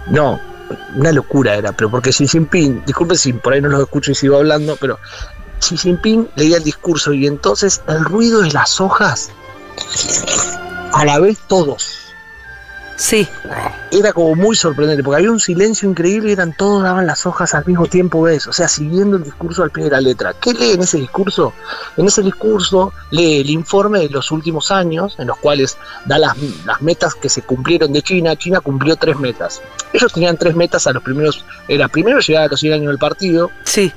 No, 0.07 0.39
una 0.95 1.11
locura 1.11 1.55
era, 1.55 1.71
pero 1.71 1.89
porque 1.89 2.11
Xi 2.11 2.27
Jinping, 2.27 2.83
disculpe 2.85 3.15
si 3.15 3.33
por 3.33 3.53
ahí 3.53 3.61
no 3.61 3.69
los 3.69 3.81
escucho 3.81 4.11
y 4.11 4.15
sigo 4.15 4.37
hablando, 4.37 4.75
pero 4.79 4.99
Xi 5.59 5.77
Jinping 5.77 6.29
leía 6.35 6.57
el 6.57 6.63
discurso 6.63 7.13
y 7.13 7.27
entonces 7.27 7.81
el 7.87 8.03
ruido 8.03 8.41
de 8.41 8.51
las 8.51 8.79
hojas, 8.79 9.29
a 10.93 11.05
la 11.05 11.19
vez 11.19 11.37
todos. 11.47 12.07
Sí, 12.97 13.27
Era 13.91 14.11
como 14.11 14.33
muy 14.33 14.55
sorprendente, 14.55 15.03
porque 15.03 15.17
había 15.17 15.31
un 15.31 15.39
silencio 15.39 15.87
increíble 15.87 16.29
y 16.29 16.33
eran 16.33 16.57
todos 16.57 16.81
daban 16.81 17.05
las 17.05 17.27
hojas 17.27 17.53
al 17.53 17.63
mismo 17.63 17.85
tiempo, 17.85 18.23
¿ves? 18.23 18.47
O 18.47 18.53
sea, 18.53 18.67
siguiendo 18.67 19.17
el 19.17 19.23
discurso 19.23 19.61
al 19.61 19.69
pie 19.69 19.83
de 19.83 19.91
la 19.91 20.01
letra. 20.01 20.33
¿Qué 20.33 20.51
lee 20.51 20.71
en 20.71 20.81
ese 20.81 20.97
discurso? 20.97 21.53
En 21.95 22.07
ese 22.07 22.23
discurso 22.23 22.91
lee 23.11 23.41
el 23.41 23.51
informe 23.51 23.99
de 23.99 24.09
los 24.09 24.31
últimos 24.31 24.71
años, 24.71 25.15
en 25.19 25.27
los 25.27 25.37
cuales 25.37 25.77
da 26.05 26.17
las, 26.17 26.35
las 26.65 26.81
metas 26.81 27.13
que 27.13 27.29
se 27.29 27.43
cumplieron 27.43 27.93
de 27.93 28.01
China. 28.01 28.35
China 28.35 28.61
cumplió 28.61 28.95
tres 28.95 29.19
metas. 29.19 29.61
Ellos 29.93 30.11
tenían 30.11 30.35
tres 30.35 30.55
metas 30.55 30.87
a 30.87 30.91
los 30.91 31.03
primeros, 31.03 31.45
era 31.67 31.87
primero 31.87 32.19
llegar 32.19 32.45
a 32.45 32.47
los 32.47 32.59
100 32.59 32.73
años 32.73 32.87
del 32.87 32.97
partido, 32.97 33.51
sí, 33.63 33.93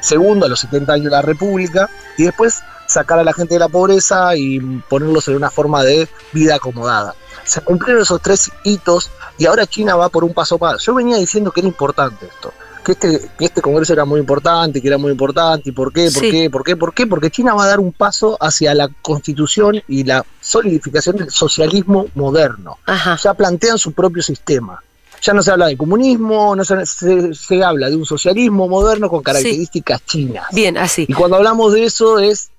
segundo 0.00 0.46
a 0.46 0.48
los 0.48 0.60
70 0.60 0.92
años 0.92 1.04
de 1.06 1.10
la 1.10 1.22
República 1.22 1.88
y 2.16 2.24
después 2.24 2.60
sacar 2.86 3.18
a 3.18 3.24
la 3.24 3.32
gente 3.32 3.54
de 3.54 3.60
la 3.60 3.68
pobreza 3.68 4.36
y 4.36 4.60
ponerlos 4.60 5.26
en 5.28 5.36
una 5.36 5.50
forma 5.50 5.82
de 5.82 6.08
vida 6.32 6.56
acomodada. 6.56 7.14
Se 7.44 7.60
cumplieron 7.60 8.02
esos 8.02 8.20
tres 8.22 8.50
hitos 8.62 9.10
y 9.38 9.46
ahora 9.46 9.66
China 9.66 9.96
va 9.96 10.08
por 10.08 10.22
un 10.24 10.32
paso 10.34 10.58
más. 10.58 10.82
Yo 10.84 10.94
venía 10.94 11.16
diciendo 11.16 11.50
que 11.50 11.60
era 11.60 11.66
importante 11.68 12.26
esto, 12.26 12.52
que 12.84 12.92
este, 12.92 13.30
que 13.38 13.44
este 13.46 13.62
congreso 13.62 13.92
era 13.94 14.04
muy 14.04 14.20
importante, 14.20 14.80
que 14.82 14.88
era 14.88 14.98
muy 14.98 15.12
importante, 15.12 15.70
¿y 15.70 15.72
por 15.72 15.92
qué? 15.92 16.10
¿Por 16.12 16.22
Sí. 16.22 16.30
qué? 16.30 16.50
¿Por 16.50 16.62
qué? 16.64 16.76
¿Por 16.76 16.92
qué? 16.94 17.06
Porque 17.06 17.30
China 17.30 17.54
va 17.54 17.64
a 17.64 17.68
dar 17.68 17.80
un 17.80 17.92
paso 17.92 18.36
hacia 18.40 18.74
la 18.74 18.88
constitución 19.02 19.82
y 19.88 20.04
la 20.04 20.24
solidificación 20.40 21.16
del 21.16 21.30
socialismo 21.30 22.06
moderno 22.14 22.76
Ajá. 22.86 23.16
ya 23.22 23.32
plantean 23.34 23.78
su 23.78 23.92
propio 23.92 24.22
sistema. 24.22 24.82
Ya 25.24 25.32
no 25.32 25.42
se 25.42 25.50
habla 25.50 25.66
de 25.68 25.76
comunismo, 25.76 26.54
no 26.54 26.64
se, 26.64 26.84
se- 26.84 27.32
se 27.34 27.64
habla 27.64 27.88
de 27.88 27.96
un 27.96 28.04
socialismo 28.04 28.68
moderno 28.68 29.08
con 29.08 29.22
características 29.22 30.04
chinas. 30.04 30.46
Bien, 30.52 30.76
así. 30.76 31.06
Y 31.08 31.14
cuando 31.14 31.36
hablamos 31.38 31.72
de 31.72 31.84
eso 31.84 32.18
es, 32.18 32.50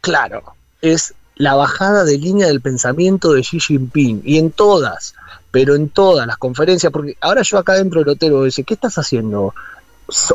claro, 0.00 0.42
es 0.82 1.14
la 1.36 1.54
bajada 1.54 2.04
de 2.04 2.18
línea 2.18 2.46
del 2.46 2.60
pensamiento 2.60 3.32
de 3.32 3.40
Xi 3.40 3.58
Jinping. 3.60 4.22
Y 4.24 4.38
en 4.38 4.50
todas, 4.50 5.14
pero 5.50 5.74
en 5.74 5.88
todas 5.88 6.26
las 6.26 6.36
conferencias, 6.36 6.92
porque 6.92 7.16
ahora 7.20 7.42
yo 7.42 7.56
acá 7.58 7.74
dentro 7.74 8.00
del 8.00 8.10
hotel 8.10 8.32
voy 8.32 8.42
a 8.42 8.44
decir, 8.44 8.64
¿qué 8.66 8.74
estás 8.74 8.98
haciendo 8.98 9.54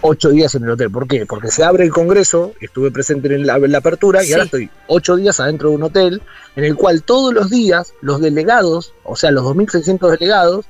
ocho 0.02 0.30
días 0.30 0.56
en 0.56 0.64
el 0.64 0.72
hotel? 0.72 0.90
¿Por 0.90 1.08
qué? 1.08 1.26
Porque 1.28 1.50
se 1.52 1.64
abre 1.64 1.84
el 1.84 1.92
Congreso, 1.92 2.54
estuve 2.60 2.90
presente 2.90 3.34
en 3.36 3.46
la, 3.46 3.58
en 3.58 3.72
la 3.72 3.78
apertura 3.80 4.24
y 4.24 4.32
ahora 4.32 4.46
estoy 4.46 4.70
ocho 4.88 5.16
días 5.16 5.40
adentro 5.40 5.70
de 5.70 5.76
un 5.76 5.84
hotel 5.84 6.22
en 6.56 6.64
el 6.64 6.76
cual 6.76 7.04
todos 7.04 7.34
los 7.34 7.50
días 7.52 7.94
los 8.02 8.20
delegados, 8.20 8.94
o 9.04 9.16
sea, 9.16 9.30
los 9.32 9.44
2.600 9.46 10.10
delegados, 10.18 10.66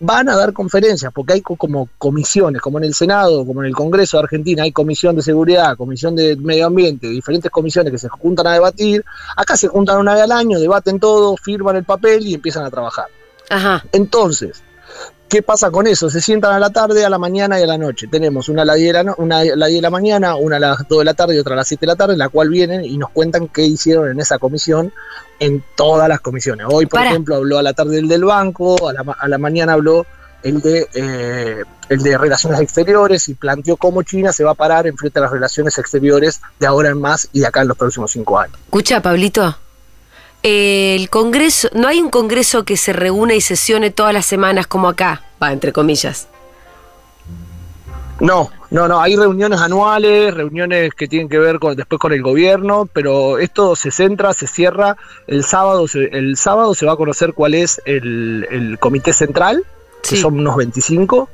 van 0.00 0.28
a 0.28 0.36
dar 0.36 0.52
conferencias, 0.52 1.12
porque 1.12 1.32
hay 1.34 1.40
co- 1.40 1.56
como 1.56 1.88
comisiones, 1.98 2.62
como 2.62 2.78
en 2.78 2.84
el 2.84 2.94
Senado, 2.94 3.44
como 3.44 3.62
en 3.62 3.66
el 3.68 3.74
Congreso 3.74 4.16
de 4.16 4.22
Argentina, 4.24 4.62
hay 4.62 4.72
comisión 4.72 5.16
de 5.16 5.22
seguridad, 5.22 5.76
comisión 5.76 6.14
de 6.14 6.36
medio 6.36 6.66
ambiente, 6.66 7.08
diferentes 7.08 7.50
comisiones 7.50 7.90
que 7.92 7.98
se 7.98 8.08
juntan 8.08 8.46
a 8.46 8.52
debatir. 8.52 9.04
Acá 9.36 9.56
se 9.56 9.68
juntan 9.68 9.98
una 9.98 10.14
vez 10.14 10.22
al 10.22 10.32
año, 10.32 10.58
debaten 10.60 11.00
todo, 11.00 11.36
firman 11.36 11.76
el 11.76 11.84
papel 11.84 12.26
y 12.26 12.34
empiezan 12.34 12.64
a 12.64 12.70
trabajar. 12.70 13.06
Ajá. 13.50 13.84
Entonces, 13.92 14.62
¿qué 15.28 15.42
pasa 15.42 15.70
con 15.70 15.86
eso? 15.86 16.08
Se 16.10 16.20
sientan 16.20 16.52
a 16.54 16.58
la 16.58 16.70
tarde, 16.70 17.04
a 17.04 17.10
la 17.10 17.18
mañana 17.18 17.58
y 17.60 17.62
a 17.62 17.66
la 17.66 17.78
noche. 17.78 18.06
Tenemos 18.08 18.48
una 18.48 18.62
a 18.62 18.64
las 18.64 18.76
10 18.76 18.86
de 18.88 18.92
la, 18.92 19.04
no- 19.04 19.14
una 19.18 19.38
a 19.40 19.44
las 19.44 19.68
10 19.68 19.78
de 19.78 19.82
la 19.82 19.90
mañana, 19.90 20.34
una 20.36 20.56
a 20.56 20.60
las 20.60 20.88
2 20.88 20.98
de 21.00 21.04
la 21.04 21.14
tarde 21.14 21.34
y 21.34 21.38
otra 21.38 21.54
a 21.54 21.56
las 21.56 21.68
7 21.68 21.80
de 21.80 21.86
la 21.86 21.96
tarde, 21.96 22.12
en 22.14 22.18
la 22.18 22.28
cual 22.28 22.48
vienen 22.48 22.84
y 22.84 22.96
nos 22.98 23.10
cuentan 23.10 23.48
qué 23.48 23.62
hicieron 23.62 24.10
en 24.10 24.18
esa 24.20 24.38
comisión, 24.38 24.92
en 25.38 25.62
todas 25.76 26.08
las 26.08 26.20
comisiones. 26.20 26.66
Hoy, 26.68 26.86
por 26.86 26.98
Para. 27.00 27.10
ejemplo, 27.10 27.36
habló 27.36 27.58
a 27.58 27.62
la 27.62 27.72
tarde 27.74 27.98
el 27.98 28.08
del 28.08 28.24
banco, 28.24 28.88
a 28.88 28.92
la, 28.92 29.04
a 29.18 29.28
la 29.28 29.38
mañana 29.38 29.74
habló 29.74 30.06
el 30.42 30.60
de, 30.62 30.88
eh, 30.94 31.64
el 31.88 32.02
de 32.02 32.16
relaciones 32.16 32.60
exteriores 32.60 33.28
y 33.28 33.34
planteó 33.34 33.76
cómo 33.76 34.02
China 34.04 34.32
se 34.32 34.44
va 34.44 34.52
a 34.52 34.54
parar 34.54 34.86
en 34.86 34.96
frente 34.96 35.18
a 35.18 35.22
las 35.22 35.32
relaciones 35.32 35.76
exteriores 35.78 36.40
de 36.60 36.66
ahora 36.66 36.90
en 36.90 37.00
más 37.00 37.28
y 37.32 37.40
de 37.40 37.46
acá 37.48 37.62
en 37.62 37.68
los 37.68 37.76
próximos 37.76 38.12
cinco 38.12 38.38
años. 38.38 38.56
Escucha, 38.66 39.02
Pablito. 39.02 39.56
El 40.42 41.10
Congreso, 41.10 41.68
no 41.74 41.88
hay 41.88 42.00
un 42.00 42.10
Congreso 42.10 42.64
que 42.64 42.76
se 42.76 42.92
reúne 42.92 43.36
y 43.36 43.40
sesione 43.40 43.90
todas 43.90 44.14
las 44.14 44.26
semanas 44.26 44.66
como 44.66 44.88
acá, 44.88 45.22
va, 45.42 45.52
entre 45.52 45.72
comillas. 45.72 46.28
No, 48.20 48.50
no, 48.70 48.88
no, 48.88 49.00
hay 49.00 49.14
reuniones 49.14 49.60
anuales, 49.60 50.34
reuniones 50.34 50.92
que 50.92 51.06
tienen 51.06 51.28
que 51.28 51.38
ver 51.38 51.60
con 51.60 51.76
después 51.76 52.00
con 52.00 52.12
el 52.12 52.20
gobierno, 52.22 52.88
pero 52.92 53.38
esto 53.38 53.76
se 53.76 53.92
centra, 53.92 54.34
se 54.34 54.48
cierra 54.48 54.96
el 55.28 55.44
sábado, 55.44 55.86
se- 55.86 56.08
el 56.16 56.36
sábado 56.36 56.74
se 56.74 56.84
va 56.84 56.92
a 56.92 56.96
conocer 56.96 57.32
cuál 57.32 57.54
es 57.54 57.80
el, 57.84 58.46
el 58.50 58.78
comité 58.80 59.12
central, 59.12 59.64
que 60.02 60.16
son 60.16 60.38
unos 60.40 60.56
25, 60.56 61.28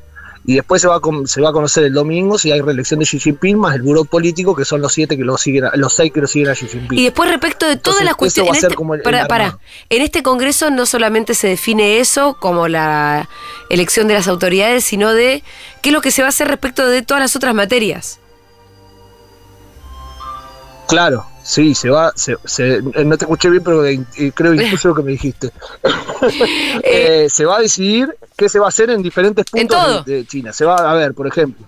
y 0.46 0.54
después 0.56 0.82
se 0.82 0.88
va, 0.88 0.96
a, 0.96 1.00
se 1.26 1.40
va 1.40 1.48
a 1.48 1.52
conocer 1.52 1.84
el 1.84 1.92
domingo 1.94 2.36
si 2.38 2.52
hay 2.52 2.60
reelección 2.60 3.00
de 3.00 3.06
Xi 3.06 3.18
Jinping 3.18 3.58
más 3.58 3.74
el 3.76 3.82
buró 3.82 4.04
político, 4.04 4.54
que 4.54 4.64
son 4.66 4.80
los 4.82 4.92
siete 4.92 5.16
que 5.16 5.24
lo 5.24 5.38
siguen, 5.38 5.64
a- 5.64 5.70
los 5.76 5.94
seis 5.94 6.12
que 6.12 6.20
lo 6.20 6.26
siguen 6.26 6.50
a 6.50 6.54
Xi 6.54 6.66
Jinping. 6.68 6.98
Y 6.98 7.04
después 7.04 7.30
respecto 7.30 7.66
de 7.66 7.76
todas 7.76 8.00
Entonces, 8.00 8.04
las 8.04 8.14
cuestiones, 8.16 8.50
en 8.62 8.70
este, 8.70 8.82
el- 8.82 8.94
el 8.94 9.02
para, 9.02 9.26
para. 9.26 9.44
armado. 9.46 9.60
en 9.88 10.02
este 10.02 10.22
Congreso 10.22 10.70
no 10.70 10.84
solamente 10.84 11.32
se 11.34 11.48
define 11.48 11.98
eso 12.00 12.36
como 12.38 12.68
la 12.68 13.28
elección 13.70 14.06
de 14.06 14.14
las 14.14 14.28
autoridades, 14.28 14.84
sino 14.84 15.14
de 15.14 15.42
qué 15.80 15.88
es 15.88 15.92
lo 15.94 16.00
que 16.02 16.10
se 16.10 16.20
va 16.20 16.26
a 16.26 16.30
hacer 16.30 16.48
respecto 16.48 16.86
de 16.86 17.00
todas 17.00 17.22
las 17.22 17.34
otras 17.36 17.54
materias. 17.54 18.20
Claro, 20.86 21.26
sí, 21.44 21.74
se 21.74 21.90
va, 21.90 22.12
se, 22.16 22.36
se- 22.44 22.78
eh, 22.78 23.04
no 23.04 23.16
te 23.16 23.24
escuché 23.26 23.50
bien, 23.50 23.62
pero 23.62 23.84
eh, 23.86 24.00
creo 24.34 24.52
incluso 24.54 24.88
lo 24.88 24.94
que 24.96 25.02
me 25.02 25.12
dijiste. 25.12 25.52
Eh, 26.82 27.26
se 27.28 27.44
va 27.44 27.58
a 27.58 27.60
decidir 27.60 28.16
qué 28.36 28.48
se 28.48 28.58
va 28.58 28.66
a 28.66 28.68
hacer 28.70 28.88
en 28.90 29.02
diferentes 29.02 29.44
En 29.52 29.66
puntos 29.68 30.04
de, 30.06 30.24
China. 30.26 30.52
Se 30.54 30.64
va 30.64 30.76
a 30.90 30.94
ver, 30.94 31.12
por 31.14 31.26
ejemplo, 31.26 31.66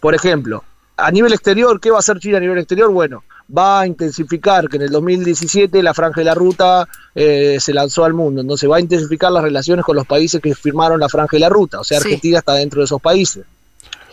por 0.00 0.14
ejemplo, 0.14 0.62
a 0.96 1.10
nivel 1.10 1.32
exterior, 1.32 1.80
¿qué 1.80 1.90
va 1.90 1.96
a 1.96 2.00
hacer 2.00 2.18
China 2.20 2.36
a 2.38 2.40
nivel 2.40 2.58
exterior? 2.58 2.90
Bueno, 2.90 3.24
va 3.56 3.80
a 3.80 3.86
intensificar 3.86 4.68
que 4.68 4.76
en 4.76 4.82
el 4.82 4.90
2017 4.90 5.82
la 5.82 5.92
franja 5.92 6.20
de 6.20 6.24
la 6.24 6.34
ruta 6.34 6.86
eh, 7.14 7.58
se 7.60 7.74
lanzó 7.74 8.04
al 8.04 8.14
mundo, 8.14 8.40
entonces 8.42 8.70
va 8.70 8.76
a 8.76 8.80
intensificar 8.80 9.32
las 9.32 9.42
relaciones 9.42 9.84
con 9.84 9.96
los 9.96 10.06
países 10.06 10.40
que 10.40 10.54
firmaron 10.54 11.00
la 11.00 11.08
franja 11.08 11.36
de 11.36 11.40
la 11.40 11.48
ruta, 11.48 11.80
o 11.80 11.84
sea, 11.84 11.98
Sí. 11.98 12.06
Argentina 12.06 12.38
está 12.38 12.54
dentro 12.54 12.80
de 12.80 12.84
esos 12.84 13.00
países. 13.02 13.44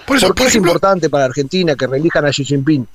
Por 0.08 0.18
eso, 0.18 0.28
¿Por 0.28 0.36
qué 0.36 0.44
por 0.44 0.50
es 0.50 0.56
importante 0.56 1.10
para 1.10 1.26
Argentina 1.26 1.76
que 1.76 1.88
reelijan 1.88 2.26
a 2.26 2.30
Xi 2.32 2.44
Jinping? 2.44 2.86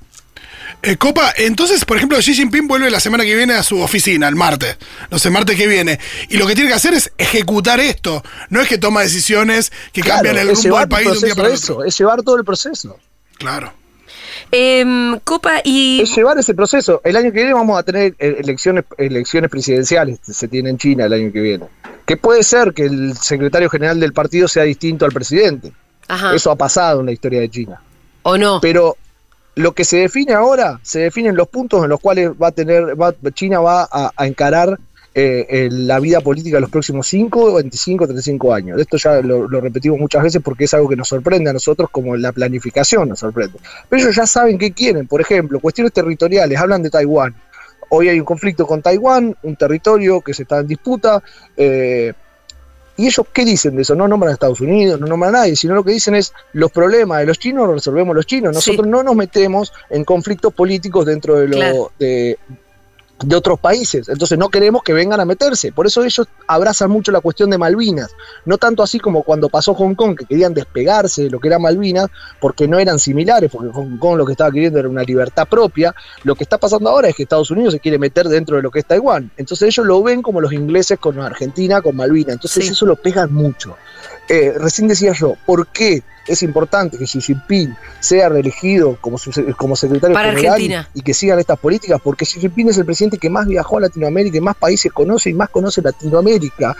Eh, 0.82 0.96
Copa, 0.96 1.32
entonces, 1.36 1.84
por 1.84 1.96
ejemplo, 1.96 2.18
Xi 2.18 2.34
Jinping 2.34 2.68
vuelve 2.68 2.90
la 2.90 3.00
semana 3.00 3.24
que 3.24 3.34
viene 3.34 3.54
a 3.54 3.62
su 3.62 3.80
oficina, 3.80 4.28
el 4.28 4.36
martes. 4.36 4.76
No 5.10 5.18
sé, 5.18 5.28
martes 5.30 5.56
que 5.56 5.66
viene. 5.66 5.98
Y 6.28 6.36
lo 6.36 6.46
que 6.46 6.54
tiene 6.54 6.68
que 6.70 6.76
hacer 6.76 6.94
es 6.94 7.12
ejecutar 7.18 7.80
esto. 7.80 8.22
No 8.48 8.60
es 8.60 8.68
que 8.68 8.78
toma 8.78 9.02
decisiones 9.02 9.72
que 9.92 10.02
Claro, 10.02 10.22
cambian 10.22 10.38
el 10.38 10.54
rumbo 10.54 10.78
del 10.78 10.88
país 10.88 11.10
de 11.10 11.18
un 11.18 11.24
día 11.24 11.34
para 11.34 11.48
eso, 11.48 11.74
otro. 11.74 11.84
es 11.84 11.98
llevar 11.98 12.22
todo 12.22 12.36
el 12.36 12.44
proceso. 12.44 12.98
Claro. 13.38 13.72
Em, 14.50 15.18
Copa 15.20 15.60
y... 15.64 16.00
es 16.02 16.14
llevar 16.14 16.38
ese 16.38 16.54
proceso. 16.54 17.00
El 17.04 17.16
año 17.16 17.32
que 17.32 17.38
viene 17.38 17.54
vamos 17.54 17.78
a 17.78 17.82
tener 17.82 18.14
eh, 18.18 18.36
elecciones, 18.38 18.84
elecciones 18.96 19.50
presidenciales, 19.50 20.20
se 20.22 20.48
tiene 20.48 20.70
en 20.70 20.78
China 20.78 21.06
el 21.06 21.12
año 21.12 21.32
que 21.32 21.40
viene. 21.40 21.66
Que 22.06 22.16
puede 22.16 22.42
ser 22.42 22.72
que 22.72 22.84
el 22.84 23.16
secretario 23.16 23.68
general 23.68 24.00
del 24.00 24.12
partido 24.12 24.48
sea 24.48 24.62
distinto 24.62 25.04
al 25.04 25.12
presidente. 25.12 25.72
Ajá. 26.06 26.34
Eso 26.34 26.50
ha 26.50 26.56
pasado 26.56 27.00
en 27.00 27.06
la 27.06 27.12
historia 27.12 27.40
de 27.40 27.50
China. 27.50 27.82
¿O 28.22 28.38
no? 28.38 28.60
Pero 28.60 28.96
lo 29.58 29.72
que 29.72 29.84
se 29.84 29.98
define 29.98 30.32
ahora, 30.34 30.80
se 30.82 31.00
definen 31.00 31.36
los 31.36 31.48
puntos 31.48 31.82
en 31.84 31.90
los 31.90 32.00
cuales 32.00 32.30
va 32.30 32.48
a 32.48 32.52
tener, 32.52 33.00
va- 33.00 33.14
China 33.34 33.60
va 33.60 33.88
a, 33.90 34.10
a 34.16 34.26
encarar 34.26 34.78
eh, 35.14 35.68
la 35.72 35.98
vida 35.98 36.20
política 36.20 36.58
de 36.58 36.60
los 36.60 36.70
próximos 36.70 37.06
5, 37.08 37.54
25, 37.54 38.04
35 38.06 38.54
años. 38.54 38.80
Esto 38.80 38.96
ya 38.98 39.20
lo, 39.20 39.48
lo 39.48 39.60
repetimos 39.60 39.98
muchas 39.98 40.22
veces 40.22 40.40
porque 40.44 40.64
es 40.64 40.74
algo 40.74 40.88
que 40.88 40.94
nos 40.96 41.08
sorprende 41.08 41.50
a 41.50 41.52
nosotros 41.52 41.88
como 41.90 42.16
la 42.16 42.30
planificación 42.32 43.08
nos 43.08 43.18
sorprende. 43.18 43.58
Pero 43.88 44.02
ellos 44.02 44.14
ya 44.14 44.26
saben 44.26 44.58
qué 44.58 44.72
quieren. 44.72 45.06
Por 45.08 45.20
ejemplo, 45.20 45.58
cuestiones 45.60 45.92
territoriales, 45.92 46.58
hablan 46.58 46.82
de 46.82 46.90
Taiwán. 46.90 47.34
Hoy 47.90 48.08
hay 48.10 48.20
un 48.20 48.26
conflicto 48.26 48.66
con 48.66 48.80
Taiwán, 48.82 49.34
un 49.42 49.56
territorio 49.56 50.20
que 50.20 50.34
se 50.34 50.42
está 50.42 50.58
en 50.60 50.68
disputa. 50.68 51.22
eh, 51.56 52.12
¿Y 52.98 53.06
ellos 53.06 53.24
qué 53.32 53.44
dicen 53.44 53.76
de 53.76 53.82
eso? 53.82 53.94
No 53.94 54.08
nombran 54.08 54.30
a 54.30 54.34
Estados 54.34 54.60
Unidos, 54.60 55.00
no 55.00 55.06
nombran 55.06 55.34
a 55.34 55.38
nadie, 55.38 55.54
sino 55.54 55.74
lo 55.74 55.84
que 55.84 55.92
dicen 55.92 56.16
es 56.16 56.34
los 56.52 56.72
problemas 56.72 57.20
de 57.20 57.26
los 57.26 57.38
chinos 57.38 57.66
los 57.66 57.76
resolvemos 57.76 58.14
los 58.14 58.26
chinos. 58.26 58.50
Sí. 58.56 58.72
Nosotros 58.72 58.88
no 58.88 59.04
nos 59.04 59.14
metemos 59.14 59.72
en 59.88 60.04
conflictos 60.04 60.52
políticos 60.52 61.06
dentro 61.06 61.36
de, 61.36 61.46
lo, 61.46 61.56
Claro. 61.56 61.92
de, 61.98 62.38
de 63.24 63.34
otros 63.36 63.58
países. 63.58 64.08
Entonces 64.08 64.38
no 64.38 64.48
queremos 64.48 64.82
que 64.82 64.92
vengan 64.92 65.20
a 65.20 65.24
meterse. 65.24 65.72
Por 65.72 65.86
eso 65.86 66.04
ellos 66.04 66.28
abrazan 66.46 66.90
mucho 66.90 67.10
la 67.10 67.20
cuestión 67.20 67.50
de 67.50 67.58
Malvinas. 67.58 68.10
No 68.44 68.58
tanto 68.58 68.82
así 68.82 68.98
como 69.00 69.22
cuando 69.22 69.48
pasó 69.48 69.74
Hong 69.74 69.94
Kong, 69.94 70.16
que 70.16 70.24
querían 70.24 70.54
despegarse 70.54 71.24
de 71.24 71.30
lo 71.30 71.40
que 71.40 71.48
era 71.48 71.58
Malvinas, 71.58 72.08
porque 72.40 72.68
no 72.68 72.78
eran 72.78 72.98
similares, 72.98 73.50
porque 73.50 73.70
Hong 73.72 73.98
Kong 73.98 74.16
lo 74.18 74.24
que 74.26 74.32
estaba 74.32 74.50
queriendo 74.50 74.78
era 74.78 74.88
una 74.88 75.02
libertad 75.02 75.48
propia. 75.48 75.94
Lo 76.22 76.34
que 76.34 76.44
está 76.44 76.58
pasando 76.58 76.90
ahora 76.90 77.08
es 77.08 77.16
que 77.16 77.24
Estados 77.24 77.50
Unidos 77.50 77.74
se 77.74 77.80
quiere 77.80 77.98
meter 77.98 78.28
dentro 78.28 78.56
de 78.56 78.62
lo 78.62 78.70
que 78.70 78.80
es 78.80 78.86
Taiwán. 78.86 79.30
Entonces 79.36 79.68
ellos 79.68 79.86
lo 79.86 80.02
ven 80.02 80.22
como 80.22 80.40
los 80.40 80.52
ingleses 80.52 80.98
con 80.98 81.18
Argentina, 81.20 81.82
con 81.82 81.96
Malvinas. 81.96 82.34
Entonces 82.34 82.66
Sí. 82.66 82.72
eso 82.72 82.86
lo 82.86 82.96
pegan 82.96 83.32
mucho. 83.32 83.76
Eh, 84.28 84.54
recién 84.58 84.88
decía 84.88 85.12
yo, 85.12 85.36
¿por 85.46 85.66
qué 85.68 86.02
es 86.26 86.42
importante 86.42 86.98
que 86.98 87.04
Xi 87.06 87.20
Jinping 87.22 87.74
sea 88.00 88.28
reelegido 88.28 88.98
como, 89.00 89.16
su- 89.16 89.32
como 89.56 89.74
secretario 89.74 90.12
Para 90.14 90.30
general 90.32 90.52
Argentina. 90.54 90.88
y 90.92 91.00
que 91.00 91.14
sigan 91.14 91.38
estas 91.38 91.58
políticas? 91.58 91.98
Porque 92.04 92.26
Xi 92.26 92.38
Jinping 92.40 92.68
es 92.68 92.76
el 92.78 92.84
presidente 92.84 93.16
que 93.18 93.30
más 93.30 93.46
viajó 93.46 93.78
a 93.78 93.82
Latinoamérica 93.82 94.36
y 94.36 94.40
más 94.42 94.56
países 94.56 94.92
conoce 94.92 95.30
y 95.30 95.34
más 95.34 95.48
conoce 95.48 95.80
Latinoamérica. 95.80 96.76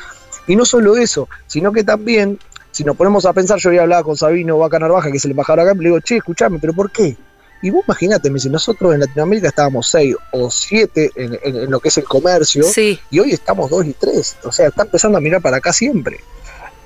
Y 0.47 0.57
no 0.57 0.65
solo 0.67 0.97
eso, 0.97 1.29
sino 1.47 1.73
que 1.73 1.85
también, 1.85 2.39
si 2.71 2.85
nos 2.85 2.97
ponemos 2.97 3.25
a 3.25 3.33
pensar, 3.33 3.59
yo 3.59 3.71
había 3.71 3.83
hablado 3.83 4.05
con 4.05 4.17
Sabino 4.17 4.59
Vaca 4.59 4.79
Narvaja, 4.79 5.11
que 5.11 5.17
es 5.17 5.25
el 5.25 5.31
embajador 5.31 5.61
acá, 5.61 5.73
y 5.75 5.79
le 5.79 5.85
digo, 5.85 6.01
che, 6.01 6.17
escuchame, 6.19 6.59
¿pero 6.59 6.75
por 6.75 6.91
qué? 6.91 7.17
Y 7.61 7.71
vos 7.71 7.83
imagínate, 7.87 8.31
me 8.31 8.35
dice, 8.35 8.49
nosotros 8.51 8.95
en 8.95 9.01
Latinoamérica 9.01 9.49
estábamos 9.49 9.89
seis 9.91 10.15
o 10.33 10.49
siete 10.51 11.11
en, 11.17 11.39
en- 11.43 11.57
en 11.57 11.71
lo 11.71 11.81
que 11.81 11.89
es 11.89 11.99
el 11.99 12.05
comercio, 12.05 12.63
Sí. 12.65 13.01
y 13.11 13.19
hoy 13.19 13.33
estamos 13.33 13.69
dos 13.71 13.85
y 13.85 13.95
tres. 13.95 14.37
O 14.45 14.53
sea, 14.53 14.69
está 14.69 14.83
empezando 14.83 15.19
a 15.19 15.21
mirar 15.21 15.43
para 15.43 15.57
acá 15.57 15.73
siempre. 15.73 16.21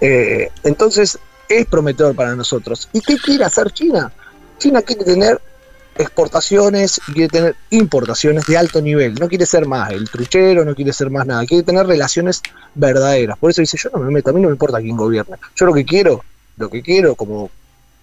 Eh, 0.03 0.51
entonces, 0.65 1.19
es 1.49 1.67
prometedor 1.67 2.15
para 2.17 2.35
nosotros. 2.35 2.89
¿Y 2.93 3.01
qué 3.01 3.17
quiere 3.17 3.45
hacer 3.45 3.71
China? 3.71 4.13
China 4.59 4.83
quiere 4.83 5.05
tener 5.05 5.41
exportaciones 5.97 7.01
quiere 7.13 7.29
tener 7.29 7.57
importaciones 7.71 8.47
de 8.47 8.57
alto 8.57 8.81
nivel. 8.81 9.15
No 9.15 9.29
quiere 9.29 9.47
ser 9.47 9.67
más 9.67 9.93
el 9.93 10.09
truchero, 10.11 10.65
no 10.65 10.75
quiere 10.75 10.93
ser 10.93 11.11
más 11.11 11.27
nada. 11.27 11.45
Quiere 11.47 11.63
tener 11.63 11.87
relaciones 11.87 12.43
verdaderas. 12.75 13.39
Por 13.39 13.51
eso 13.51 13.61
dice, 13.61 13.79
yo 13.79 13.91
no 13.91 14.01
me 14.01 14.11
meto, 14.11 14.31
a 14.31 14.33
mí 14.33 14.41
no 14.41 14.49
me 14.49 14.55
importa 14.55 14.81
quién 14.81 14.97
gobierna. 14.97 15.39
Yo 15.55 15.67
lo 15.67 15.75
que 15.75 15.85
quiero, 15.85 16.25
lo 16.57 16.71
que 16.71 16.83
quiero 16.83 17.15
como 17.15 17.51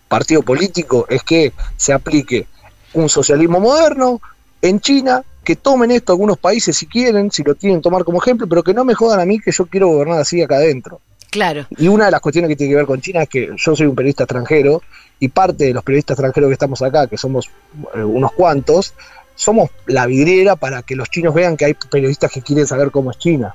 partido 0.07 0.41
político 0.41 1.05
es 1.09 1.23
que 1.23 1.53
se 1.77 1.93
aplique 1.93 2.47
un 2.93 3.09
socialismo 3.09 3.59
moderno 3.59 4.21
en 4.61 4.79
China, 4.79 5.23
que 5.43 5.55
tomen 5.55 5.91
esto 5.91 6.11
algunos 6.11 6.37
países 6.37 6.77
si 6.77 6.85
quieren, 6.85 7.31
si 7.31 7.43
lo 7.43 7.55
tienen 7.55 7.81
tomar 7.81 8.03
como 8.03 8.21
ejemplo, 8.21 8.47
pero 8.47 8.63
que 8.63 8.73
no 8.73 8.85
me 8.85 8.93
jodan 8.93 9.19
a 9.19 9.25
mí 9.25 9.39
que 9.39 9.51
yo 9.51 9.65
quiero 9.65 9.87
gobernar 9.87 10.19
así 10.19 10.41
acá 10.41 10.55
adentro. 10.55 11.01
Claro. 11.29 11.65
Y 11.77 11.87
una 11.87 12.05
de 12.05 12.11
las 12.11 12.21
cuestiones 12.21 12.49
que 12.49 12.55
tiene 12.55 12.71
que 12.71 12.77
ver 12.77 12.85
con 12.85 13.01
China 13.01 13.23
es 13.23 13.29
que 13.29 13.49
yo 13.55 13.75
soy 13.75 13.87
un 13.87 13.95
periodista 13.95 14.23
extranjero 14.23 14.81
y 15.19 15.27
parte 15.27 15.65
de 15.65 15.73
los 15.73 15.83
periodistas 15.83 16.15
extranjeros 16.15 16.49
que 16.49 16.53
estamos 16.53 16.81
acá, 16.81 17.07
que 17.07 17.17
somos 17.17 17.49
eh, 17.93 18.03
unos 18.03 18.31
cuantos, 18.31 18.93
somos 19.35 19.69
la 19.85 20.05
vidriera 20.05 20.55
para 20.55 20.81
que 20.81 20.95
los 20.95 21.09
chinos 21.09 21.33
vean 21.33 21.55
que 21.55 21.65
hay 21.65 21.73
periodistas 21.73 22.31
que 22.31 22.41
quieren 22.41 22.65
saber 22.65 22.91
cómo 22.91 23.11
es 23.11 23.17
China. 23.17 23.53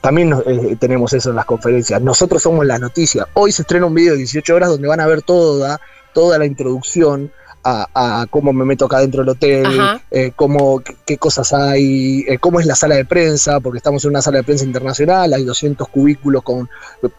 También 0.00 0.34
eh, 0.46 0.76
tenemos 0.78 1.12
eso 1.12 1.30
en 1.30 1.36
las 1.36 1.46
conferencias. 1.46 2.00
Nosotros 2.02 2.42
somos 2.42 2.66
la 2.66 2.78
noticia. 2.78 3.26
Hoy 3.34 3.52
se 3.52 3.62
estrena 3.62 3.86
un 3.86 3.94
video 3.94 4.12
de 4.12 4.18
18 4.18 4.54
horas 4.54 4.68
donde 4.68 4.88
van 4.88 5.00
a 5.00 5.06
ver 5.06 5.22
toda, 5.22 5.80
toda 6.12 6.38
la 6.38 6.46
introducción 6.46 7.32
a, 7.68 8.20
a 8.20 8.26
cómo 8.26 8.52
me 8.52 8.64
meto 8.64 8.84
acá 8.84 9.00
dentro 9.00 9.22
del 9.22 9.30
hotel, 9.30 9.66
eh, 10.12 10.30
cómo, 10.36 10.78
qué, 10.78 10.94
qué 11.04 11.18
cosas 11.18 11.52
hay, 11.52 12.24
eh, 12.28 12.38
cómo 12.38 12.60
es 12.60 12.66
la 12.66 12.76
sala 12.76 12.94
de 12.94 13.04
prensa, 13.04 13.58
porque 13.58 13.78
estamos 13.78 14.04
en 14.04 14.10
una 14.10 14.22
sala 14.22 14.38
de 14.38 14.44
prensa 14.44 14.64
internacional, 14.64 15.34
hay 15.34 15.42
200 15.42 15.88
cubículos 15.88 16.44
con 16.44 16.68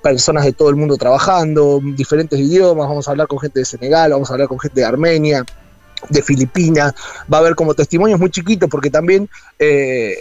personas 0.02 0.46
de 0.46 0.54
todo 0.54 0.70
el 0.70 0.78
mundo 0.78 0.96
trabajando, 0.96 1.82
diferentes 1.84 2.40
idiomas, 2.40 2.88
vamos 2.88 3.08
a 3.08 3.12
hablar 3.12 3.28
con 3.28 3.40
gente 3.40 3.60
de 3.60 3.66
Senegal, 3.66 4.12
vamos 4.12 4.30
a 4.30 4.34
hablar 4.34 4.48
con 4.48 4.58
gente 4.58 4.80
de 4.80 4.86
Armenia, 4.86 5.44
de 6.10 6.22
Filipinas, 6.22 6.94
va 7.32 7.38
a 7.38 7.42
haber 7.42 7.56
como 7.56 7.74
testimonios 7.74 8.20
muy 8.20 8.30
chiquitos 8.30 8.70
porque 8.70 8.90
también 8.90 9.30
eh, 9.60 10.16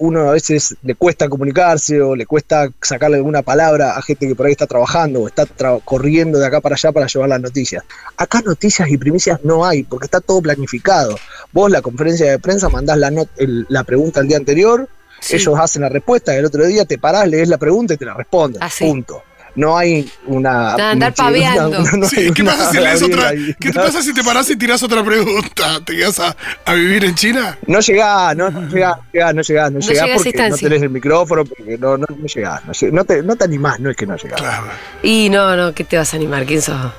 uno 0.00 0.28
a 0.28 0.32
veces 0.32 0.76
le 0.82 0.94
cuesta 0.94 1.28
comunicarse 1.28 2.00
o 2.02 2.16
le 2.16 2.26
cuesta 2.26 2.68
sacarle 2.82 3.16
alguna 3.18 3.42
palabra 3.42 3.96
a 3.96 4.02
gente 4.02 4.26
que 4.26 4.34
por 4.34 4.46
ahí 4.46 4.52
está 4.52 4.66
trabajando 4.66 5.20
o 5.22 5.28
está 5.28 5.44
tra- 5.46 5.80
corriendo 5.84 6.38
de 6.38 6.46
acá 6.46 6.60
para 6.60 6.74
allá 6.74 6.90
para 6.92 7.06
llevar 7.06 7.28
las 7.28 7.40
noticias. 7.40 7.84
Acá 8.16 8.40
noticias 8.44 8.88
y 8.88 8.96
primicias 8.98 9.40
no 9.44 9.64
hay 9.64 9.82
porque 9.84 10.06
está 10.06 10.20
todo 10.20 10.42
planificado. 10.42 11.16
Vos 11.52 11.70
la 11.70 11.80
conferencia 11.82 12.30
de 12.30 12.38
prensa 12.38 12.68
mandás 12.68 12.98
la, 12.98 13.12
el- 13.36 13.66
la 13.68 13.84
pregunta 13.84 14.20
el 14.20 14.28
día 14.28 14.36
anterior, 14.36 14.88
Sí. 15.20 15.36
ellos 15.36 15.58
hacen 15.58 15.80
la 15.82 15.88
respuesta 15.88 16.34
y 16.34 16.38
el 16.38 16.44
otro 16.44 16.66
día 16.66 16.84
te 16.84 16.98
parás, 16.98 17.26
lees 17.26 17.48
la 17.48 17.56
pregunta 17.56 17.94
y 17.94 17.96
te 17.96 18.04
la 18.04 18.12
responden. 18.14 18.62
Así. 18.62 18.84
Punto. 18.84 19.22
No 19.56 19.76
hay 19.78 20.10
una. 20.26 20.50
Nada, 20.76 20.90
andar 20.90 21.12
una- 21.16 21.24
paveando. 21.24 21.80
una- 21.80 21.90
no 21.92 22.08
Sí, 22.08 22.30
¿Qué 22.34 22.42
una 22.42 22.52
pasa 22.56 22.70
si 22.72 22.78
lees 22.78 23.02
otra? 23.02 23.28
ahí. 23.28 23.54
¿Qué 23.60 23.70
te 23.70 23.78
pasa 23.78 24.02
si 24.02 24.12
te 24.12 24.24
parás 24.24 24.50
y 24.50 24.56
tirás 24.56 24.82
otra 24.82 25.04
pregunta? 25.04 25.80
¿Te 25.84 25.96
quedas 25.96 26.18
a, 26.20 26.36
a 26.64 26.74
vivir 26.74 27.04
en 27.04 27.14
China? 27.14 27.56
No 27.66 27.80
llegás, 27.80 28.36
no, 28.36 28.50
no 28.50 28.68
llegás, 28.68 28.98
no 28.98 29.10
llegás, 29.12 29.34
no 29.34 29.40
llegás, 29.42 29.72
no 29.72 29.78
llegás 29.80 30.10
porque 30.22 30.48
no 30.50 30.56
tenés 30.56 30.82
el 30.82 30.90
micrófono, 30.90 31.44
porque 31.44 31.78
no, 31.78 31.96
no, 31.96 32.06
no 32.08 32.26
llegás, 32.26 32.62
no, 32.92 33.04
te, 33.04 33.22
no 33.22 33.36
te 33.36 33.44
animás, 33.44 33.78
no 33.80 33.90
es 33.90 33.96
que 33.96 34.06
no 34.06 34.16
llegás. 34.16 34.40
Claro. 34.40 34.66
Y 35.02 35.28
no, 35.30 35.54
no, 35.56 35.72
¿qué 35.72 35.84
te 35.84 35.96
vas 35.96 36.12
a 36.12 36.16
animar? 36.16 36.44
¿Quién 36.46 36.60
sos? 36.62 36.92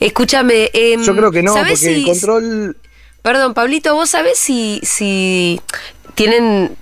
Escúchame. 0.00 0.70
em, 0.72 1.02
Yo 1.02 1.16
creo 1.16 1.30
que 1.30 1.42
no, 1.42 1.54
porque 1.54 1.76
¿sabés 1.76 1.84
el 1.84 2.04
control. 2.04 2.76
Perdón, 3.22 3.54
Pablito, 3.54 3.94
¿vos 3.94 4.10
sabés 4.10 4.38
si, 4.38 4.80
si 4.84 5.60
tienen, 6.14 6.76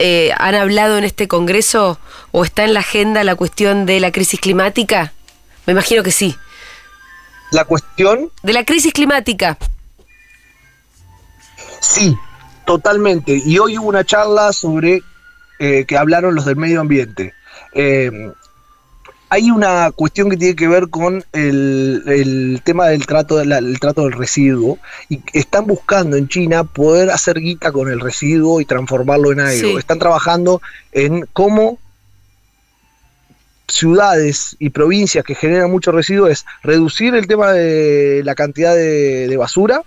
eh, 0.00 0.32
han 0.38 0.54
hablado 0.54 0.98
en 0.98 1.04
este 1.04 1.28
congreso 1.28 1.98
o 2.32 2.44
está 2.44 2.64
en 2.64 2.74
la 2.74 2.80
agenda 2.80 3.22
la 3.22 3.36
cuestión 3.36 3.84
de 3.86 4.00
la 4.00 4.10
crisis 4.10 4.40
climática? 4.40 5.12
Me 5.66 5.72
imagino 5.74 6.02
que 6.02 6.10
sí. 6.10 6.34
La 7.52 7.64
cuestión, 7.64 8.30
De 8.42 8.52
la 8.52 8.64
crisis 8.64 8.92
climática. 8.92 9.58
sí, 11.80 12.16
totalmente. 12.66 13.40
Y 13.44 13.58
hoy 13.58 13.78
hubo 13.78 13.88
una 13.88 14.04
charla 14.04 14.52
sobre 14.52 15.02
eh, 15.58 15.84
que 15.86 15.96
hablaron 15.98 16.34
los 16.34 16.44
del 16.44 16.56
medio 16.56 16.80
ambiente. 16.80 17.34
Eh, 17.74 18.10
hay 19.32 19.50
una 19.50 19.92
cuestión 19.92 20.28
que 20.28 20.36
tiene 20.36 20.56
que 20.56 20.66
ver 20.68 20.88
con 20.88 21.24
el, 21.32 22.02
el 22.06 22.60
tema 22.64 22.88
del 22.88 23.06
trato, 23.06 23.36
de 23.36 23.46
la- 23.46 23.58
el 23.58 23.78
trato 23.78 24.02
del 24.02 24.12
residuo 24.12 24.78
y 25.08 25.20
están 25.32 25.66
buscando 25.66 26.16
en 26.16 26.26
China 26.28 26.64
poder 26.64 27.10
hacer 27.10 27.38
guita 27.40 27.70
con 27.70 27.88
el 27.90 28.00
residuo 28.00 28.60
y 28.60 28.64
transformarlo 28.64 29.30
en 29.32 29.40
algo. 29.40 29.52
Sí. 29.60 29.76
Están 29.78 30.00
trabajando 30.00 30.60
en 30.92 31.26
cómo 31.32 31.78
ciudades 33.68 34.56
y 34.58 34.70
provincias 34.70 35.24
que 35.24 35.36
generan 35.36 35.70
mucho 35.70 35.92
residuo 35.92 36.26
es 36.26 36.44
reducir 36.62 37.14
el 37.14 37.28
tema 37.28 37.52
de 37.52 38.22
la 38.24 38.34
cantidad 38.34 38.74
de, 38.74 39.28
de 39.28 39.36
basura 39.36 39.82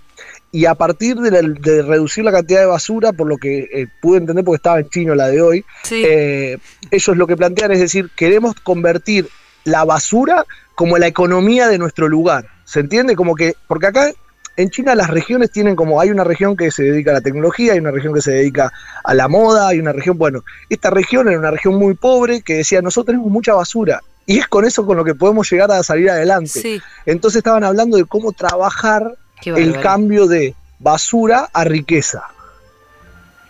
y 0.54 0.66
a 0.66 0.74
partir 0.76 1.16
de, 1.16 1.30
la- 1.32 1.48
de 1.48 1.82
reducir 1.82 2.22
la 2.24 2.30
cantidad 2.30 2.60
de 2.60 2.66
basura, 2.66 3.12
por 3.12 3.26
lo 3.26 3.36
que 3.38 3.68
eh, 3.72 3.86
pude 4.00 4.18
entender 4.18 4.44
porque 4.44 4.56
estaba 4.58 4.78
en 4.78 4.88
chino 4.88 5.14
la 5.16 5.26
de 5.26 5.42
hoy, 5.42 5.64
Sí. 5.82 6.02
eh, 6.06 6.58
ellos 6.92 7.16
lo 7.16 7.26
que 7.26 7.36
plantean 7.36 7.72
es 7.72 7.80
decir, 7.80 8.08
queremos 8.14 8.54
convertir 8.62 9.28
la 9.64 9.84
basura 9.84 10.44
como 10.76 10.96
la 10.96 11.08
economía 11.08 11.66
de 11.68 11.78
nuestro 11.78 12.06
lugar. 12.08 12.46
¿Se 12.64 12.78
entiende? 12.80 13.16
Como 13.16 13.34
que, 13.34 13.54
porque 13.66 13.86
acá 13.88 14.12
en 14.56 14.70
China 14.70 14.94
las 14.94 15.10
regiones 15.10 15.50
tienen 15.50 15.74
como, 15.74 16.00
hay 16.00 16.10
una 16.10 16.22
región 16.22 16.56
que 16.56 16.70
se 16.70 16.84
dedica 16.84 17.10
a 17.10 17.14
la 17.14 17.20
tecnología, 17.20 17.72
hay 17.72 17.80
una 17.80 17.90
región 17.90 18.14
que 18.14 18.22
se 18.22 18.30
dedica 18.30 18.72
a 19.02 19.12
la 19.14 19.26
moda, 19.26 19.66
hay 19.68 19.80
una 19.80 19.92
región, 19.92 20.16
bueno, 20.18 20.44
esta 20.68 20.90
región 20.90 21.28
era 21.28 21.36
una 21.38 21.50
región 21.50 21.74
muy 21.74 21.94
pobre 21.94 22.42
que 22.42 22.54
decía, 22.58 22.80
nosotros 22.80 23.06
tenemos 23.12 23.32
mucha 23.32 23.54
basura. 23.54 24.00
Y 24.26 24.38
es 24.38 24.46
con 24.46 24.64
eso 24.64 24.86
con 24.86 24.96
lo 24.96 25.04
que 25.04 25.14
podemos 25.16 25.50
llegar 25.50 25.72
a 25.72 25.82
salir 25.82 26.08
adelante. 26.10 26.60
sí. 26.60 26.80
Entonces 27.06 27.38
estaban 27.38 27.64
hablando 27.64 27.96
de 27.96 28.04
cómo 28.04 28.30
trabajar 28.32 29.16
el 29.44 29.80
cambio 29.80 30.26
de 30.26 30.54
basura 30.78 31.48
a 31.52 31.64
riqueza 31.64 32.24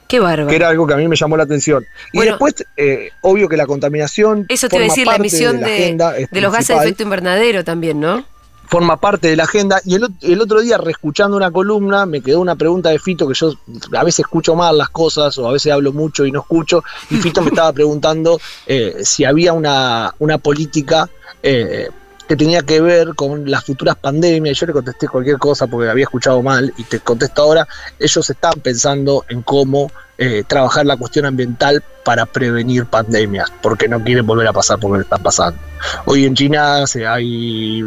Qué 0.08 0.20
bárbaro. 0.20 0.48
que 0.48 0.56
era 0.56 0.68
algo 0.68 0.86
que 0.86 0.94
a 0.94 0.96
mí 0.96 1.08
me 1.08 1.16
llamó 1.16 1.36
la 1.36 1.44
atención. 1.44 1.84
Y 2.12 2.18
Bueno. 2.18 2.32
después, 2.32 2.54
eh, 2.76 3.10
obvio 3.22 3.48
que 3.48 3.56
la 3.56 3.66
contaminación 3.66 4.46
Eso 4.48 4.68
te 4.68 4.76
iba 4.76 4.84
a 4.84 4.88
decir, 4.88 5.06
la 5.06 5.16
emisión 5.16 5.60
de, 5.60 6.28
de 6.30 6.40
los 6.40 6.52
gases 6.52 6.76
de 6.76 6.84
efecto 6.84 7.02
invernadero 7.04 7.64
también, 7.64 8.00
¿no? 8.00 8.24
forma 8.66 8.96
parte 8.98 9.28
de 9.28 9.36
la 9.36 9.44
agenda. 9.44 9.80
Y 9.84 9.94
el 9.94 10.40
otro 10.40 10.60
día, 10.60 10.78
reescuchando 10.78 11.36
una 11.36 11.50
columna, 11.50 12.06
me 12.06 12.20
quedó 12.20 12.40
una 12.40 12.56
pregunta 12.56 12.90
de 12.90 12.98
Fito, 12.98 13.28
que 13.28 13.34
yo 13.34 13.52
a 13.96 14.04
veces 14.04 14.20
escucho 14.20 14.54
mal 14.54 14.76
las 14.78 14.88
cosas, 14.88 15.36
o 15.38 15.48
a 15.48 15.52
veces 15.52 15.72
hablo 15.72 15.92
mucho 15.92 16.26
y 16.26 16.32
no 16.32 16.40
escucho, 16.40 16.82
y 17.10 17.16
Fito 17.16 17.42
me 17.42 17.48
estaba 17.50 17.72
preguntando 17.72 18.40
eh, 18.66 18.96
si 19.02 19.24
había 19.24 19.52
una, 19.52 20.14
una 20.18 20.38
política 20.38 21.08
eh, 21.42 21.88
que 22.28 22.36
tenía 22.36 22.62
que 22.62 22.80
ver 22.80 23.14
con 23.14 23.50
las 23.50 23.64
futuras 23.64 23.96
pandemias. 23.96 24.56
Y 24.56 24.60
yo 24.60 24.66
le 24.66 24.72
contesté 24.72 25.08
cualquier 25.08 25.38
cosa 25.38 25.66
porque 25.66 25.90
había 25.90 26.04
escuchado 26.04 26.42
mal, 26.42 26.72
y 26.76 26.84
te 26.84 27.00
contesto 27.00 27.42
ahora, 27.42 27.66
ellos 27.98 28.28
están 28.30 28.54
pensando 28.62 29.24
en 29.28 29.42
cómo 29.42 29.90
eh, 30.16 30.44
trabajar 30.46 30.86
la 30.86 30.96
cuestión 30.96 31.26
ambiental 31.26 31.82
para 32.04 32.24
prevenir 32.24 32.86
pandemias, 32.86 33.50
porque 33.60 33.88
no 33.88 34.02
quieren 34.02 34.24
volver 34.26 34.46
a 34.46 34.52
pasar 34.52 34.78
por 34.78 34.92
lo 34.92 34.98
que 34.98 35.02
están 35.02 35.22
pasando. 35.22 35.58
Hoy 36.06 36.24
en 36.24 36.34
China 36.34 36.86
se 36.86 37.06
hay 37.06 37.82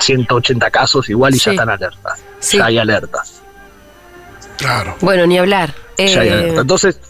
180 0.00 0.70
casos 0.70 1.08
igual 1.10 1.34
y 1.34 1.38
Sí. 1.38 1.44
ya 1.46 1.50
están 1.52 1.68
alertas. 1.68 2.20
Sí. 2.40 2.56
Ya 2.58 2.66
hay 2.66 2.78
alertas. 2.78 3.42
Claro. 4.56 4.96
Bueno, 5.00 5.26
ni 5.26 5.38
hablar. 5.38 5.74
ya 5.98 6.04
hay 6.04 6.28
Eh, 6.28 6.32
alertas. 6.32 6.60
Entonces, 6.62 7.00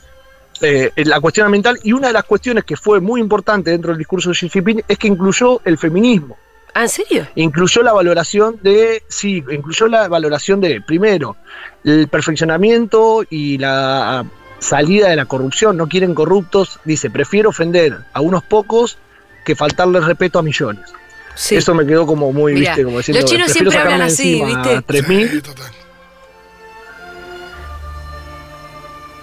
eh, 0.62 0.92
la 0.96 1.20
cuestión 1.20 1.46
ambiental, 1.46 1.78
y 1.82 1.92
una 1.92 2.06
de 2.06 2.12
las 2.12 2.24
cuestiones 2.24 2.64
que 2.64 2.76
fue 2.76 3.00
muy 3.00 3.20
importante 3.20 3.70
dentro 3.70 3.90
del 3.90 3.98
discurso 3.98 4.30
de 4.30 4.36
Xi 4.36 4.48
Jinping 4.48 4.82
es 4.86 4.98
que 4.98 5.08
incluyó 5.08 5.60
el 5.64 5.76
feminismo. 5.76 6.38
¿ah, 6.74 6.82
¿En 6.82 6.88
serio? 6.88 7.26
incluyó 7.34 7.82
la 7.82 7.92
valoración 7.92 8.58
de, 8.62 9.02
sí, 9.08 9.44
incluyó 9.50 9.88
la 9.88 10.08
valoración 10.08 10.60
de, 10.60 10.80
primero, 10.80 11.36
el 11.84 12.08
perfeccionamiento 12.08 13.24
y 13.28 13.58
la 13.58 14.24
salida 14.58 15.08
de 15.08 15.16
la 15.16 15.26
corrupción. 15.26 15.76
No 15.76 15.88
quieren 15.88 16.14
corruptos, 16.14 16.78
dice, 16.84 17.10
prefiero 17.10 17.50
ofender 17.50 17.98
a 18.12 18.20
unos 18.20 18.42
pocos 18.44 18.98
que 19.44 19.56
faltarle 19.56 20.00
respeto 20.00 20.38
a 20.38 20.42
millones. 20.42 20.84
Sí. 21.34 21.56
Eso 21.56 21.74
me 21.74 21.86
quedó 21.86 22.06
como 22.06 22.32
muy, 22.32 22.54
Mirá, 22.54 22.70
viste, 22.70 22.84
como 22.84 22.98
diciendo, 22.98 23.22
los 23.22 23.30
chinos 23.30 23.46
prefiero 23.46 23.70
siempre 23.70 23.92
hablan 23.92 24.06
así, 24.06 24.40
encima 24.40 24.62
¿viste? 24.62 24.76
a 24.76 24.82
3.000. 24.82 25.30
Sí, 25.30 25.40
total. 25.40 25.72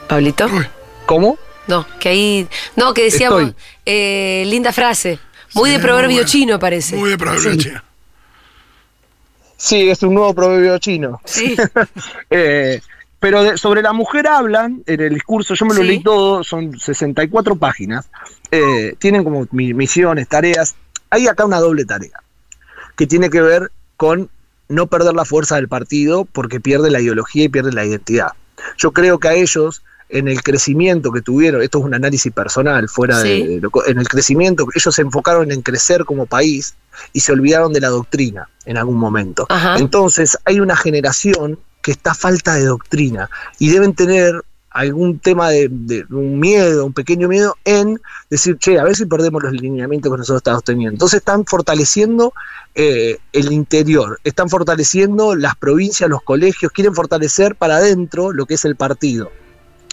Pablito. 0.08 0.46
Uy, 0.48 0.66
¿Cómo? 1.10 1.40
No, 1.66 1.88
que 2.00 2.10
ahí. 2.10 2.48
No, 2.76 2.94
que 2.94 3.06
decíamos. 3.06 3.54
Eh, 3.84 4.44
linda 4.46 4.72
frase. 4.72 5.18
Muy 5.56 5.72
Sí, 5.72 5.76
de 5.78 5.82
proverbio 5.82 6.10
muy 6.10 6.16
bueno. 6.18 6.30
chino, 6.30 6.60
parece. 6.60 6.96
muy 6.98 7.10
de 7.10 7.18
proverbio 7.18 7.52
Sí. 7.54 7.58
chino. 7.58 7.82
Sí, 9.58 9.90
es 9.90 10.04
un 10.04 10.14
nuevo 10.14 10.36
proverbio 10.36 10.78
chino. 10.78 11.20
Sí. 11.26 11.56
Eh, 12.30 12.80
pero 13.20 13.42
de- 13.44 13.58
sobre 13.58 13.82
la 13.82 13.92
mujer 13.92 14.28
hablan 14.28 14.84
en 14.86 15.02
el 15.02 15.16
discurso, 15.16 15.56
yo 15.56 15.66
me 15.66 15.74
lo 15.74 15.82
Sí. 15.82 15.88
leí 15.88 16.04
todo, 16.04 16.44
son 16.44 16.80
64 16.80 17.56
páginas, 17.56 18.08
eh, 18.52 18.94
tienen 19.00 19.24
como 19.24 19.48
mi- 19.50 19.74
misiones, 19.74 20.28
tareas. 20.28 20.76
Hay 21.10 21.28
acá 21.28 21.44
una 21.44 21.60
doble 21.60 21.86
tarea 21.86 22.22
que 22.96 23.08
tiene 23.08 23.32
que 23.32 23.42
ver 23.42 23.72
con 23.98 24.30
no 24.68 24.86
perder 24.86 25.16
la 25.16 25.26
fuerza 25.26 25.56
del 25.56 25.68
partido 25.68 26.26
porque 26.26 26.60
pierde 26.60 26.92
la 26.92 27.02
ideología 27.02 27.46
y 27.46 27.50
pierde 27.50 27.72
la 27.74 27.84
identidad. 27.84 28.34
Yo 28.78 28.92
creo 28.92 29.18
que 29.18 29.28
a 29.28 29.34
ellos, 29.34 29.82
en 30.10 30.28
el 30.28 30.42
crecimiento 30.42 31.12
que 31.12 31.22
tuvieron, 31.22 31.62
esto 31.62 31.80
es 31.80 31.86
un 31.86 31.94
análisis 31.94 32.32
personal, 32.34 32.90
fuera 32.90 33.22
Sí. 33.22 33.60
de, 33.60 33.70
co- 33.70 33.86
en 33.86 34.00
el 34.00 34.08
crecimiento, 34.08 34.68
ellos 34.76 34.94
se 34.96 35.02
enfocaron 35.04 35.52
en 35.52 35.62
crecer 35.62 36.04
como 36.06 36.26
país 36.26 36.74
y 37.14 37.20
se 37.20 37.32
olvidaron 37.32 37.72
de 37.74 37.80
la 37.82 37.90
doctrina 37.90 38.50
en 38.66 38.78
algún 38.78 38.98
momento. 38.98 39.46
Ajá. 39.50 39.78
Entonces 39.78 40.38
hay 40.46 40.60
una 40.60 40.76
generación 40.76 41.60
que 41.82 41.92
está 41.92 42.12
a 42.12 42.16
falta 42.16 42.56
de 42.56 42.66
doctrina 42.66 43.30
y 43.60 43.70
deben 43.70 43.94
tener 43.94 44.44
algún 44.72 45.18
tema 45.20 45.50
de, 45.50 45.68
de 45.72 46.06
un 46.12 46.40
miedo, 46.40 46.86
un 46.86 46.94
pequeño 46.94 47.28
miedo 47.28 47.56
en 47.66 48.00
decir, 48.30 48.58
che, 48.60 48.78
a 48.80 48.84
ver 48.84 48.96
si 48.96 49.06
perdemos 49.06 49.42
los 49.42 49.52
lineamientos 49.54 50.12
que 50.12 50.18
nosotros 50.18 50.40
estamos 50.42 50.64
teniendo. 50.64 50.94
Entonces 50.94 51.20
están 51.20 51.46
fortaleciendo 51.46 52.34
eh, 52.76 53.18
el 53.34 53.52
interior, 53.52 54.20
están 54.24 54.48
fortaleciendo 54.50 55.36
las 55.36 55.56
provincias, 55.56 56.10
los 56.10 56.22
colegios, 56.22 56.72
quieren 56.72 56.94
fortalecer 56.94 57.56
para 57.56 57.78
adentro 57.78 58.32
lo 58.32 58.46
que 58.46 58.56
es 58.56 58.66
el 58.66 58.76
partido. 58.76 59.32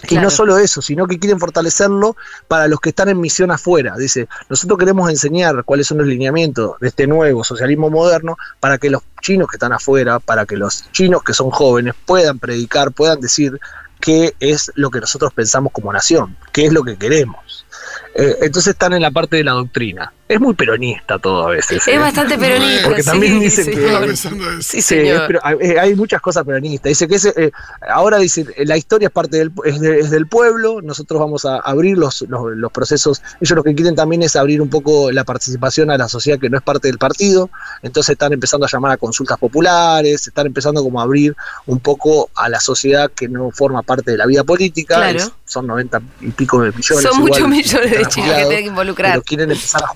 Y 0.09 0.15
no 0.17 0.29
solo 0.29 0.57
eso, 0.59 0.81
sino 0.81 1.07
que 1.07 1.17
quieren 1.17 1.39
fortalecerlo 1.39 2.15
para 2.47 2.67
los 2.67 2.79
que 2.79 2.89
están 2.89 3.09
en 3.09 3.19
misión 3.19 3.49
afuera. 3.49 3.95
Dice, 3.97 4.27
nosotros 4.47 4.77
queremos 4.77 5.09
enseñar 5.09 5.63
cuáles 5.63 5.87
son 5.87 5.97
los 5.97 6.07
lineamientos 6.07 6.79
de 6.79 6.89
este 6.89 7.07
nuevo 7.07 7.43
socialismo 7.43 7.89
moderno 7.89 8.37
para 8.59 8.77
que 8.77 8.91
los 8.91 9.01
chinos 9.21 9.47
que 9.49 9.55
están 9.55 9.73
afuera, 9.73 10.19
para 10.19 10.45
que 10.45 10.55
los 10.55 10.89
chinos 10.91 11.23
que 11.23 11.33
son 11.33 11.49
jóvenes 11.49 11.95
puedan 12.05 12.37
predicar, 12.37 12.91
puedan 12.91 13.19
decir 13.19 13.59
qué 13.99 14.35
es 14.39 14.71
lo 14.75 14.91
que 14.91 14.99
nosotros 14.99 15.33
pensamos 15.33 15.73
como 15.73 15.91
nación, 15.91 16.37
qué 16.53 16.67
es 16.67 16.73
lo 16.73 16.83
que 16.83 16.95
queremos. 16.95 17.65
Eh, 18.13 18.37
entonces 18.41 18.73
están 18.73 18.93
en 18.93 19.01
la 19.01 19.11
parte 19.11 19.37
de 19.37 19.43
la 19.43 19.53
doctrina. 19.53 20.13
Es 20.29 20.41
muy 20.41 20.53
peronista 20.55 21.17
todo 21.19 21.47
a 21.47 21.51
veces. 21.51 21.77
Es 21.87 21.87
¿eh? 21.87 21.97
bastante 21.97 22.37
peronista. 22.39 22.83
Porque 22.85 23.03
sí, 23.03 23.09
también 23.09 23.39
que- 23.39 23.49
señor. 23.49 24.05
pensando 24.05 24.49
eso. 24.51 24.61
Sí, 24.61 24.67
Sí, 24.71 24.77
es, 24.79 24.85
señor. 24.85 25.23
pero 25.27 25.39
hay, 25.43 25.55
eh, 25.61 25.79
hay 25.79 25.95
muchas 25.95 26.21
cosas 26.21 26.43
peronistas. 26.43 26.89
Dice 26.89 27.07
que 27.07 27.15
ese, 27.15 27.33
eh, 27.37 27.51
ahora 27.89 28.17
dice, 28.17 28.45
la 28.65 28.75
historia 28.75 29.07
es 29.07 29.13
parte 29.13 29.37
del, 29.37 29.51
es, 29.63 29.79
de- 29.79 29.99
es 29.99 30.09
del 30.11 30.27
pueblo, 30.27 30.81
nosotros 30.81 31.19
vamos 31.19 31.45
a 31.45 31.57
abrir 31.57 31.97
los, 31.97 32.23
los, 32.23 32.41
los 32.57 32.71
procesos. 32.73 33.21
Ellos 33.39 33.55
lo 33.55 33.63
que 33.63 33.73
quieren 33.73 33.95
también 33.95 34.21
es 34.23 34.35
abrir 34.35 34.61
un 34.61 34.69
poco 34.69 35.11
la 35.11 35.23
participación 35.23 35.91
a 35.91 35.97
la 35.97 36.09
sociedad 36.09 36.37
que 36.39 36.49
no 36.49 36.57
es 36.57 36.63
parte 36.63 36.87
del 36.89 36.97
partido. 36.97 37.49
Entonces 37.81 38.11
están 38.13 38.33
empezando 38.33 38.65
a 38.65 38.69
llamar 38.69 38.91
a 38.91 38.97
consultas 38.97 39.37
populares, 39.37 40.27
están 40.27 40.47
empezando 40.47 40.83
como 40.83 40.99
a 40.99 41.03
abrir 41.03 41.35
un 41.67 41.79
poco 41.79 42.29
a 42.35 42.49
la 42.49 42.59
sociedad 42.59 43.09
que 43.11 43.29
no 43.29 43.49
forma 43.51 43.81
parte 43.81 44.11
de 44.11 44.17
la 44.17 44.25
vida 44.25 44.43
política. 44.43 44.95
Claro. 44.95 45.17
Es- 45.19 45.31
son 45.45 45.65
90 45.67 46.01
y 46.19 46.31
pico 46.31 46.61
de 46.61 46.71
millones. 46.73 47.03
Son 47.03 47.19
muchos 47.21 47.47
millones 47.47 47.91
de 47.91 48.05
chinos 48.07 48.29
que 48.35 48.41
tienen 48.45 48.63
que 48.63 48.69
involucrar. 48.69 49.11
Pero 49.13 49.23
quieren 49.23 49.51
empezar 49.51 49.81
a 49.85 49.87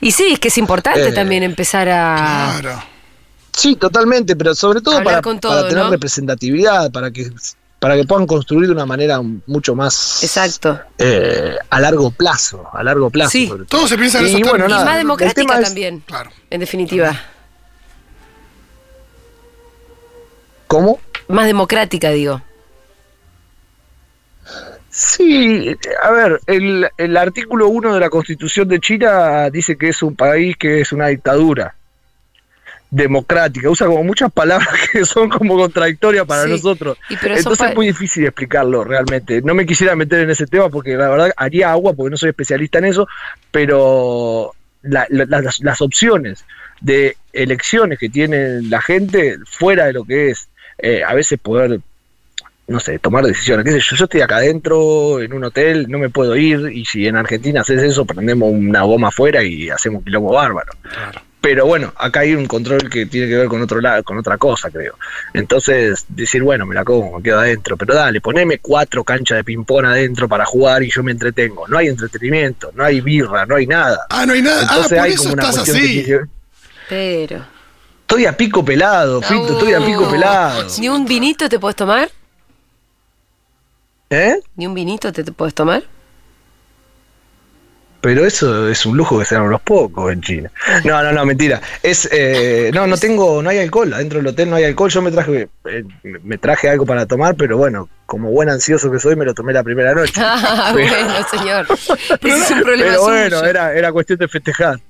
Y 0.00 0.12
sí, 0.12 0.32
es 0.32 0.38
que 0.38 0.48
es 0.48 0.58
importante 0.58 1.08
Eh, 1.08 1.12
también 1.12 1.42
empezar 1.42 1.88
a. 1.88 2.56
Claro. 2.60 2.82
Sí, 3.52 3.76
totalmente, 3.76 4.36
pero 4.36 4.54
sobre 4.54 4.80
todo 4.80 5.02
para, 5.02 5.20
con 5.22 5.38
todo, 5.40 5.52
para 5.52 5.68
tener 5.68 5.84
¿no? 5.84 5.90
representatividad, 5.90 6.90
para 6.92 7.10
que 7.10 7.30
para 7.78 7.96
que 7.96 8.04
puedan 8.04 8.26
construir 8.26 8.66
de 8.66 8.74
una 8.74 8.84
manera 8.84 9.20
mucho 9.46 9.74
más 9.74 10.22
Exacto. 10.22 10.78
eh, 10.98 11.56
a 11.70 11.80
largo 11.80 12.10
plazo, 12.10 12.68
a 12.72 12.82
largo 12.82 13.08
plazo. 13.10 13.30
Sí. 13.30 13.48
sobre 13.48 13.64
todo. 13.64 13.78
Todo 13.80 13.88
se 13.88 13.96
piensa 13.96 14.18
en 14.18 14.24
Y 14.26 14.28
esos 14.28 14.40
bueno, 14.40 14.52
términos. 14.52 14.70
Y 14.70 14.72
nada, 14.74 14.84
más 14.84 14.96
democrática 14.98 15.58
es- 15.58 15.64
también, 15.64 16.00
Claro. 16.06 16.30
en 16.50 16.60
definitiva. 16.60 17.18
¿Cómo? 20.66 21.00
Más 21.28 21.46
democrática, 21.46 22.10
digo. 22.10 22.42
Sí, 25.02 25.74
a 26.02 26.10
ver, 26.10 26.40
el, 26.46 26.86
el 26.98 27.16
artículo 27.16 27.68
1 27.68 27.94
de 27.94 28.00
la 28.00 28.10
Constitución 28.10 28.68
de 28.68 28.80
China 28.80 29.48
dice 29.48 29.76
que 29.78 29.88
es 29.88 30.02
un 30.02 30.14
país 30.14 30.58
que 30.58 30.82
es 30.82 30.92
una 30.92 31.06
dictadura 31.06 31.74
democrática, 32.90 33.70
usa 33.70 33.86
como 33.86 34.04
muchas 34.04 34.30
palabras 34.30 34.68
que 34.92 35.06
son 35.06 35.30
como 35.30 35.56
contradictorias 35.56 36.26
para 36.26 36.44
Sí, 36.44 36.50
nosotros. 36.50 36.98
Entonces 37.38 37.68
es 37.70 37.76
muy 37.76 37.86
difícil 37.86 38.26
explicarlo 38.26 38.84
realmente. 38.84 39.40
No 39.40 39.54
me 39.54 39.64
quisiera 39.64 39.96
meter 39.96 40.20
en 40.20 40.30
ese 40.30 40.46
tema 40.46 40.68
porque 40.68 40.96
la 40.96 41.08
verdad 41.08 41.32
haría 41.36 41.70
agua 41.70 41.94
porque 41.94 42.10
no 42.10 42.16
soy 42.18 42.28
especialista 42.30 42.78
en 42.78 42.84
eso, 42.86 43.08
pero 43.50 44.52
la- 44.82 45.06
la- 45.08 45.24
las, 45.40 45.60
las 45.60 45.80
opciones 45.80 46.44
de 46.82 47.16
elecciones 47.32 47.98
que 47.98 48.10
tiene 48.10 48.60
la 48.62 48.82
gente 48.82 49.38
fuera 49.46 49.86
de 49.86 49.92
lo 49.94 50.04
que 50.04 50.30
es 50.30 50.48
eh, 50.78 51.02
a 51.06 51.14
veces 51.14 51.38
poder 51.38 51.80
no 52.70 52.78
sé, 52.78 53.00
tomar 53.00 53.24
decisiones. 53.24 53.64
¿Qué 53.64 53.72
sé 53.72 53.80
yo? 53.80 53.96
Yo 53.96 54.04
estoy 54.04 54.20
acá 54.20 54.36
adentro, 54.36 55.20
en 55.20 55.32
un 55.32 55.42
hotel, 55.42 55.86
no 55.88 55.98
me 55.98 56.08
puedo 56.08 56.36
ir, 56.36 56.70
y 56.72 56.84
si 56.84 57.04
en 57.04 57.16
Argentina 57.16 57.62
haces 57.62 57.82
eso, 57.82 58.04
prendemos 58.04 58.48
una 58.52 58.84
bomba 58.84 59.08
afuera 59.08 59.42
y 59.42 59.68
hacemos 59.70 59.98
un 59.98 60.04
quilombo 60.04 60.32
bárbaro. 60.32 60.70
Pero 61.40 61.66
bueno, 61.66 61.92
acá 61.96 62.20
hay 62.20 62.34
un 62.34 62.46
control 62.46 62.88
que 62.88 63.06
tiene 63.06 63.26
que 63.26 63.38
ver 63.38 63.48
con 63.48 63.60
otro 63.60 63.80
lado, 63.80 64.04
con 64.04 64.18
otra 64.18 64.38
cosa, 64.38 64.70
creo. 64.70 64.94
Entonces, 65.34 66.04
decir, 66.08 66.44
bueno, 66.44 66.64
me 66.64 66.76
la 66.76 66.84
como, 66.84 67.16
me 67.16 67.22
quedo 67.24 67.40
adentro, 67.40 67.76
pero 67.76 67.92
dale, 67.92 68.20
poneme 68.20 68.58
cuatro 68.58 69.02
canchas 69.02 69.38
de 69.38 69.44
ping-pong 69.44 69.86
adentro 69.86 70.28
para 70.28 70.44
jugar 70.44 70.84
y 70.84 70.90
yo 70.92 71.02
me 71.02 71.10
entretengo. 71.10 71.66
No 71.66 71.76
hay 71.76 71.88
entretenimiento, 71.88 72.70
no 72.76 72.84
hay 72.84 73.00
birra, 73.00 73.46
no 73.46 73.56
hay 73.56 73.66
nada. 73.66 74.06
Ah, 74.10 74.24
no 74.26 74.34
hay 74.34 74.42
nada. 74.42 74.60
Ah, 74.60 74.74
Entonces 74.74 74.98
por 74.98 75.06
hay 75.06 75.12
eso 75.12 75.22
como 75.24 75.32
una 75.32 75.42
estás 75.48 75.68
así. 75.68 76.04
que 76.04 76.20
Pero. 76.88 77.44
Estoy 78.02 78.26
a 78.26 78.36
pico 78.36 78.64
pelado, 78.64 79.22
Fito, 79.22 79.54
estoy 79.54 79.72
a 79.72 79.84
pico 79.84 80.08
pelado. 80.08 80.66
¿Ni 80.78 80.88
un 80.88 81.04
vinito 81.04 81.48
te 81.48 81.58
puedes 81.58 81.74
tomar? 81.74 82.10
¿Eh? 84.10 84.40
¿Ni 84.56 84.66
un 84.66 84.74
vinito 84.74 85.12
te, 85.12 85.22
te 85.22 85.30
puedes 85.32 85.54
tomar? 85.54 85.84
Pero 88.00 88.24
eso 88.24 88.68
es 88.68 88.86
un 88.86 88.96
lujo 88.96 89.18
que 89.18 89.26
se 89.26 89.34
dan 89.34 89.50
los 89.50 89.60
pocos 89.60 90.10
en 90.10 90.22
China. 90.22 90.50
No, 90.84 91.02
no, 91.02 91.12
no, 91.12 91.24
mentira. 91.26 91.60
Es, 91.82 92.08
eh, 92.10 92.70
no, 92.72 92.86
no 92.86 92.96
tengo, 92.96 93.42
no 93.42 93.50
hay 93.50 93.58
alcohol. 93.58 93.92
Adentro 93.92 94.18
del 94.18 94.28
hotel 94.28 94.48
no 94.50 94.56
hay 94.56 94.64
alcohol. 94.64 94.90
Yo 94.90 95.02
me 95.02 95.10
traje, 95.12 95.48
eh, 95.66 95.84
me 96.02 96.38
traje 96.38 96.70
algo 96.70 96.86
para 96.86 97.04
tomar, 97.06 97.34
pero 97.36 97.58
bueno, 97.58 97.90
como 98.06 98.30
buen 98.30 98.48
ansioso 98.48 98.90
que 98.90 98.98
soy, 98.98 99.16
me 99.16 99.26
lo 99.26 99.34
tomé 99.34 99.52
la 99.52 99.62
primera 99.62 99.94
noche. 99.94 100.14
Ah, 100.24 100.72
Pero- 100.74 100.88
bueno, 100.88 101.28
señor. 101.30 101.66
Ese 102.22 102.42
es 102.44 102.50
un 102.50 102.62
problema 102.62 102.90
Pero 102.90 103.02
bueno, 103.02 103.36
suyo. 103.38 103.50
era, 103.50 103.74
era 103.74 103.92
cuestión 103.92 104.18
de 104.18 104.28
festejar. 104.28 104.80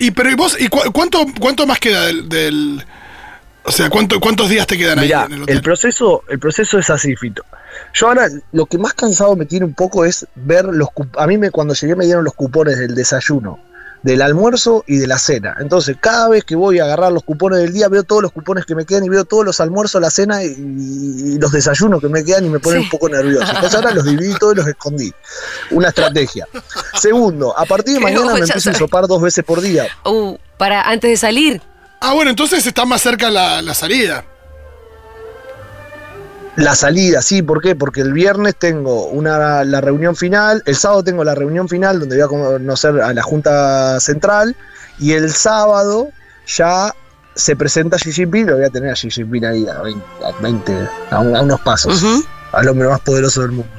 Y 0.00 0.10
pero 0.10 0.28
¿y 0.30 0.34
vos, 0.34 0.56
y 0.60 0.66
cu- 0.68 0.90
cuánto, 0.92 1.24
cuánto 1.40 1.66
más 1.68 1.78
queda 1.78 2.06
del, 2.06 2.28
del- 2.28 2.84
o 3.64 3.72
sea, 3.72 3.88
¿cuánto, 3.90 4.20
cuántos 4.20 4.48
días 4.48 4.66
te 4.66 4.76
quedan 4.78 5.00
Mirá, 5.00 5.20
ahí 5.22 5.26
en 5.26 5.32
el 5.32 5.42
hotel? 5.42 5.56
el 5.56 5.62
proceso, 5.62 6.22
el 6.28 6.38
proceso 6.38 6.78
es 6.78 6.90
así, 6.90 7.16
Fito. 7.16 7.42
Yo 7.94 8.08
ahora 8.08 8.28
lo 8.52 8.66
que 8.66 8.78
más 8.78 8.94
cansado 8.94 9.34
me 9.36 9.46
tiene 9.46 9.64
un 9.66 9.74
poco 9.74 10.04
es 10.04 10.26
ver 10.34 10.64
los 10.66 10.88
a 11.16 11.26
mí 11.26 11.38
me 11.38 11.50
cuando 11.50 11.74
llegué 11.74 11.96
me 11.96 12.04
dieron 12.04 12.24
los 12.24 12.34
cupones 12.34 12.78
del 12.78 12.94
desayuno, 12.94 13.58
del 14.02 14.20
almuerzo 14.22 14.84
y 14.86 14.98
de 14.98 15.06
la 15.06 15.18
cena. 15.18 15.56
Entonces, 15.60 15.96
cada 15.98 16.28
vez 16.28 16.44
que 16.44 16.54
voy 16.56 16.78
a 16.78 16.84
agarrar 16.84 17.10
los 17.10 17.22
cupones 17.24 17.58
del 17.60 17.72
día, 17.72 17.88
veo 17.88 18.02
todos 18.04 18.22
los 18.22 18.32
cupones 18.32 18.66
que 18.66 18.74
me 18.74 18.84
quedan 18.84 19.04
y 19.04 19.08
veo 19.08 19.24
todos 19.24 19.44
los 19.46 19.60
almuerzos, 19.60 20.00
la 20.00 20.10
cena 20.10 20.44
y, 20.44 20.48
y 20.48 21.38
los 21.38 21.50
desayunos 21.52 22.00
que 22.02 22.08
me 22.08 22.22
quedan 22.22 22.44
y 22.44 22.50
me 22.50 22.60
ponen 22.60 22.80
Sí. 22.80 22.84
un 22.84 22.90
poco 22.90 23.08
nervioso. 23.08 23.46
Entonces 23.50 23.74
ahora 23.74 23.92
los 23.92 24.04
dividí 24.04 24.34
todos 24.38 24.52
y 24.52 24.56
los 24.56 24.68
escondí. 24.68 25.12
Una 25.70 25.88
estrategia. 25.88 26.46
Segundo, 27.00 27.58
a 27.58 27.64
partir 27.64 27.94
de 27.94 27.98
Qué 28.00 28.04
mañana 28.04 28.34
me 28.34 28.38
empiezo 28.40 28.58
a 28.58 28.60
¿sabes? 28.60 28.78
sopar 28.78 29.06
dos 29.06 29.22
veces 29.22 29.42
por 29.44 29.60
día. 29.60 29.86
Uh, 30.04 30.36
para 30.58 30.82
antes 30.82 31.10
de 31.10 31.16
salir. 31.16 31.60
Ah, 32.06 32.12
bueno, 32.12 32.30
entonces 32.30 32.66
está 32.66 32.84
más 32.84 33.00
cerca 33.00 33.30
la, 33.30 33.62
la 33.62 33.72
salida. 33.72 34.24
La 36.56 36.74
salida, 36.74 37.22
sí, 37.22 37.42
¿por 37.42 37.62
qué? 37.62 37.74
Porque 37.74 38.02
el 38.02 38.12
viernes 38.12 38.56
tengo 38.56 39.06
una, 39.06 39.64
la 39.64 39.80
reunión 39.80 40.14
final, 40.14 40.62
el 40.66 40.76
sábado 40.76 41.02
tengo 41.02 41.24
la 41.24 41.34
reunión 41.34 41.66
final 41.68 41.98
donde 42.00 42.16
voy 42.16 42.24
a 42.24 42.28
conocer 42.28 43.00
a 43.00 43.12
la 43.14 43.22
Junta 43.22 43.98
Central 44.00 44.54
y 44.98 45.12
el 45.12 45.32
sábado 45.32 46.10
ya 46.46 46.94
se 47.34 47.56
presenta 47.56 47.96
Xi 47.96 48.12
Jinping, 48.12 48.46
lo 48.48 48.56
voy 48.56 48.64
a 48.66 48.70
tener 48.70 48.90
a 48.90 48.94
Xi 48.94 49.10
Jinping 49.10 49.44
ahí 49.46 49.66
a 49.66 49.80
20, 49.82 50.04
a, 50.24 50.42
20, 50.42 50.88
a 51.10 51.18
un- 51.20 51.36
a 51.36 51.40
unos 51.42 51.60
pasos, 51.62 52.04
al 52.52 52.68
hombre 52.68 52.86
más 52.86 53.00
poderoso 53.00 53.40
del 53.40 53.52
mundo. 53.52 53.72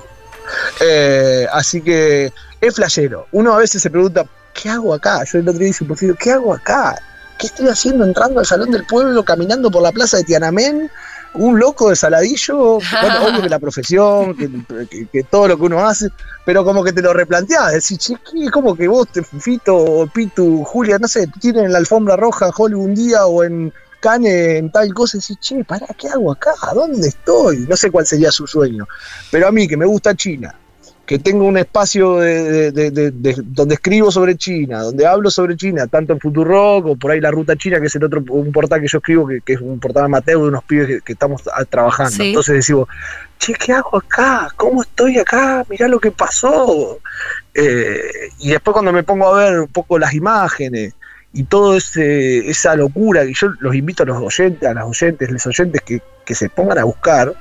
Eh, 0.81 1.47
así 1.53 1.79
que 1.81 2.33
es 2.59 2.75
flashero. 2.75 3.27
Uno 3.31 3.53
a 3.53 3.57
veces 3.59 3.81
se 3.83 3.89
pregunta, 3.91 4.25
¿qué 4.53 4.69
hago 4.69 4.93
acá? 4.95 5.23
Yo 5.31 5.37
el 5.39 5.47
otro 5.47 5.59
día 5.63 5.71
perfil, 5.87 6.17
¿qué 6.19 6.31
hago 6.33 6.53
acá? 6.53 6.99
¿Qué 7.37 7.47
estoy 7.47 7.67
haciendo 7.67 8.05
entrando 8.05 8.39
al 8.39 8.45
Salón 8.45 8.71
del 8.71 8.85
Pueblo, 8.85 9.23
caminando 9.23 9.69
por 9.69 9.81
la 9.81 9.91
plaza 9.91 10.17
de 10.17 10.23
Tiananmen? 10.23 10.89
Un 11.33 11.59
loco 11.59 11.89
de 11.89 11.97
saladillo, 11.97 12.79
bueno, 12.79 13.25
obvio 13.27 13.41
que 13.41 13.49
la 13.49 13.59
profesión, 13.59 14.37
que, 14.37 15.23
todo 15.23 15.49
lo 15.49 15.57
que 15.57 15.63
uno 15.63 15.85
hace, 15.85 16.07
pero 16.45 16.63
como 16.63 16.81
que 16.81 16.93
te 16.93 17.01
lo 17.01 17.13
replanteás, 17.13 17.73
decís, 17.73 18.09
es 18.09 18.51
como 18.51 18.73
que 18.73 18.87
vos, 18.87 19.09
te, 19.11 19.21
Fito, 19.21 20.09
Pitu, 20.13 20.63
Julia, 20.63 20.97
no 20.97 21.09
sé, 21.09 21.27
tienen 21.41 21.73
la 21.73 21.79
alfombra 21.79 22.15
roja 22.15 22.45
en 22.45 22.53
Hollywood 22.55 22.85
un 22.85 22.95
día 22.95 23.25
o 23.25 23.43
en 23.43 23.73
Cannes 23.99 24.59
en 24.59 24.71
tal 24.71 24.93
cosa, 24.93 25.17
y 25.17 25.19
decís, 25.19 25.37
che, 25.41 25.61
pará, 25.65 25.87
¿qué 25.97 26.07
hago 26.07 26.31
acá? 26.31 26.53
¿Dónde 26.73 27.09
estoy? 27.09 27.65
No 27.67 27.75
sé 27.75 27.91
cuál 27.91 28.05
sería 28.05 28.31
su 28.31 28.47
sueño, 28.47 28.87
pero 29.29 29.49
a 29.49 29.51
mí 29.51 29.67
que 29.67 29.75
me 29.75 29.85
gusta 29.85 30.15
China, 30.15 30.55
que 31.05 31.19
tengo 31.19 31.45
un 31.45 31.57
espacio 31.57 32.17
de, 32.17 32.71
de- 32.71 32.71
de- 32.71 32.91
de- 32.91 33.11
de- 33.11 33.35
donde 33.45 33.75
escribo 33.75 34.11
sobre 34.11 34.35
China, 34.37 34.81
donde 34.81 35.05
hablo 35.05 35.29
sobre 35.29 35.55
China, 35.55 35.85
tanto 35.85 36.13
en 36.13 36.19
Futurock 36.19 36.85
o 36.87 36.95
por 36.95 37.11
ahí 37.11 37.21
La 37.21 37.29
Ruta 37.29 37.55
China, 37.55 37.79
que 37.79 37.87
es 37.87 37.95
el 37.95 38.03
otro 38.05 38.23
un 38.29 38.51
portal 38.51 38.81
que 38.81 38.87
yo 38.87 38.97
escribo, 38.97 39.27
que, 39.27 39.41
que 39.41 39.53
es 39.53 39.61
un 39.61 39.79
portal 39.79 40.05
amateur 40.05 40.37
de 40.41 40.47
unos 40.47 40.63
pibes 40.63 40.87
que, 40.87 41.01
que 41.01 41.13
estamos 41.13 41.43
trabajando. 41.69 42.11
Sí. 42.11 42.29
Entonces 42.29 42.55
decimos, 42.55 42.87
che, 43.37 43.53
¿qué 43.53 43.73
hago 43.73 43.97
acá? 43.97 44.47
¿Cómo 44.57 44.81
estoy 44.81 45.19
acá? 45.19 45.63
Mirá 45.69 45.87
lo 45.87 45.99
que 45.99 46.09
pasó. 46.11 46.99
Eh, 47.53 48.29
y 48.39 48.49
después 48.49 48.73
cuando 48.73 48.91
me 48.91 49.03
pongo 49.03 49.27
a 49.33 49.43
ver 49.43 49.59
un 49.59 49.67
poco 49.67 49.99
las 49.99 50.13
imágenes 50.13 50.93
y 51.33 51.43
toda 51.43 51.77
esa 51.77 52.75
locura, 52.75 53.25
y 53.25 53.33
yo 53.33 53.49
los 53.59 53.75
invito 53.75 54.03
a 54.03 54.05
los 54.05 54.17
oyentes, 54.21 54.67
a 54.67 54.73
las 54.73 54.85
oyentes, 54.85 55.29
los 55.29 55.45
oyentes 55.45 55.81
que, 55.81 56.01
que 56.25 56.33
se 56.33 56.49
pongan 56.49 56.79
a 56.79 56.83
buscar, 56.85 57.33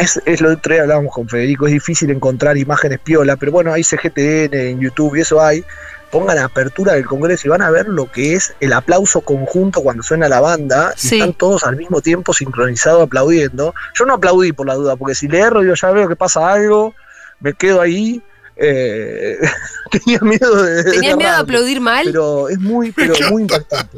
es, 0.00 0.20
es 0.24 0.40
lo 0.40 0.52
otro 0.52 0.72
día 0.72 0.82
hablábamos 0.82 1.12
con 1.12 1.28
Federico, 1.28 1.66
es 1.66 1.72
difícil 1.72 2.10
encontrar 2.10 2.56
imágenes 2.56 2.98
piola, 3.00 3.36
pero 3.36 3.52
bueno, 3.52 3.72
hay 3.72 3.82
CGTN 3.82 4.54
en 4.54 4.80
YouTube 4.80 5.16
y 5.16 5.20
eso 5.20 5.40
hay. 5.42 5.64
Pongan 6.10 6.36
la 6.36 6.44
apertura 6.44 6.92
del 6.92 7.06
Congreso 7.06 7.46
y 7.46 7.50
van 7.50 7.62
a 7.62 7.70
ver 7.70 7.88
lo 7.88 8.10
que 8.10 8.34
es 8.34 8.52
el 8.60 8.74
aplauso 8.74 9.22
conjunto 9.22 9.82
cuando 9.82 10.02
suena 10.02 10.28
la 10.28 10.40
banda 10.40 10.94
y 11.02 11.06
están 11.06 11.32
todos 11.32 11.64
al 11.64 11.76
mismo 11.76 12.02
tiempo 12.02 12.34
sincronizados 12.34 13.04
aplaudiendo. 13.04 13.74
Yo 13.94 14.04
no 14.04 14.14
aplaudí 14.14 14.52
por 14.52 14.66
la 14.66 14.74
duda, 14.74 14.96
porque 14.96 15.14
si 15.14 15.26
le 15.26 15.38
erro, 15.38 15.62
yo 15.62 15.72
ya 15.72 15.90
veo 15.90 16.08
que 16.08 16.16
pasa 16.16 16.52
algo, 16.52 16.94
me 17.40 17.54
quedo 17.54 17.80
ahí. 17.80 18.22
eh, 18.56 19.38
tenía 19.90 20.18
miedo 20.20 20.62
de. 20.62 20.84
¿Tenías 20.84 21.16
miedo 21.16 21.30
de 21.30 21.38
aplaudir 21.38 21.80
mal? 21.80 22.04
Pero 22.04 22.50
es 22.50 22.58
muy, 22.60 22.92
pero 22.92 23.14
muy 23.30 23.42
impactante. 23.42 23.96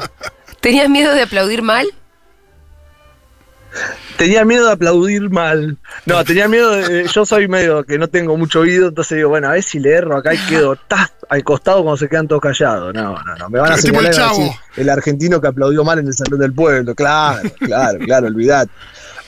¿Tenías 0.60 0.88
miedo 0.88 1.12
de 1.12 1.22
aplaudir 1.22 1.62
mal? 1.62 1.86
Tenía 4.16 4.44
miedo 4.44 4.66
de 4.66 4.72
aplaudir 4.72 5.30
mal. 5.30 5.76
No, 6.06 6.24
tenía 6.24 6.46
miedo 6.48 6.70
de. 6.70 7.06
Yo 7.08 7.26
soy 7.26 7.48
medio 7.48 7.84
que 7.84 7.98
no 7.98 8.08
tengo 8.08 8.36
mucho 8.36 8.60
oído, 8.60 8.88
entonces 8.88 9.16
digo, 9.16 9.30
bueno, 9.30 9.48
a 9.48 9.52
ver 9.52 9.62
si 9.62 9.80
le 9.80 9.90
erro 9.90 10.16
acá 10.16 10.34
y 10.34 10.38
quedo 10.48 10.76
tas 10.76 11.12
al 11.28 11.42
costado 11.42 11.82
cuando 11.82 11.96
se 11.96 12.08
quedan 12.08 12.28
todos 12.28 12.40
callados. 12.42 12.94
No, 12.94 13.14
no, 13.24 13.36
no. 13.36 13.50
Me 13.50 13.58
van 13.58 13.72
a 13.72 13.74
el 13.74 13.80
señalar 13.80 14.02
y 14.02 14.06
van 14.06 14.12
a 14.14 14.16
Chavo. 14.16 14.38
decir, 14.38 14.52
el 14.76 14.88
argentino 14.88 15.40
que 15.40 15.48
aplaudió 15.48 15.84
mal 15.84 15.98
en 15.98 16.06
el 16.06 16.14
salón 16.14 16.38
del 16.40 16.52
pueblo. 16.52 16.94
Claro, 16.94 17.50
claro, 17.58 17.98
claro, 17.98 18.26
olvidate. 18.28 18.70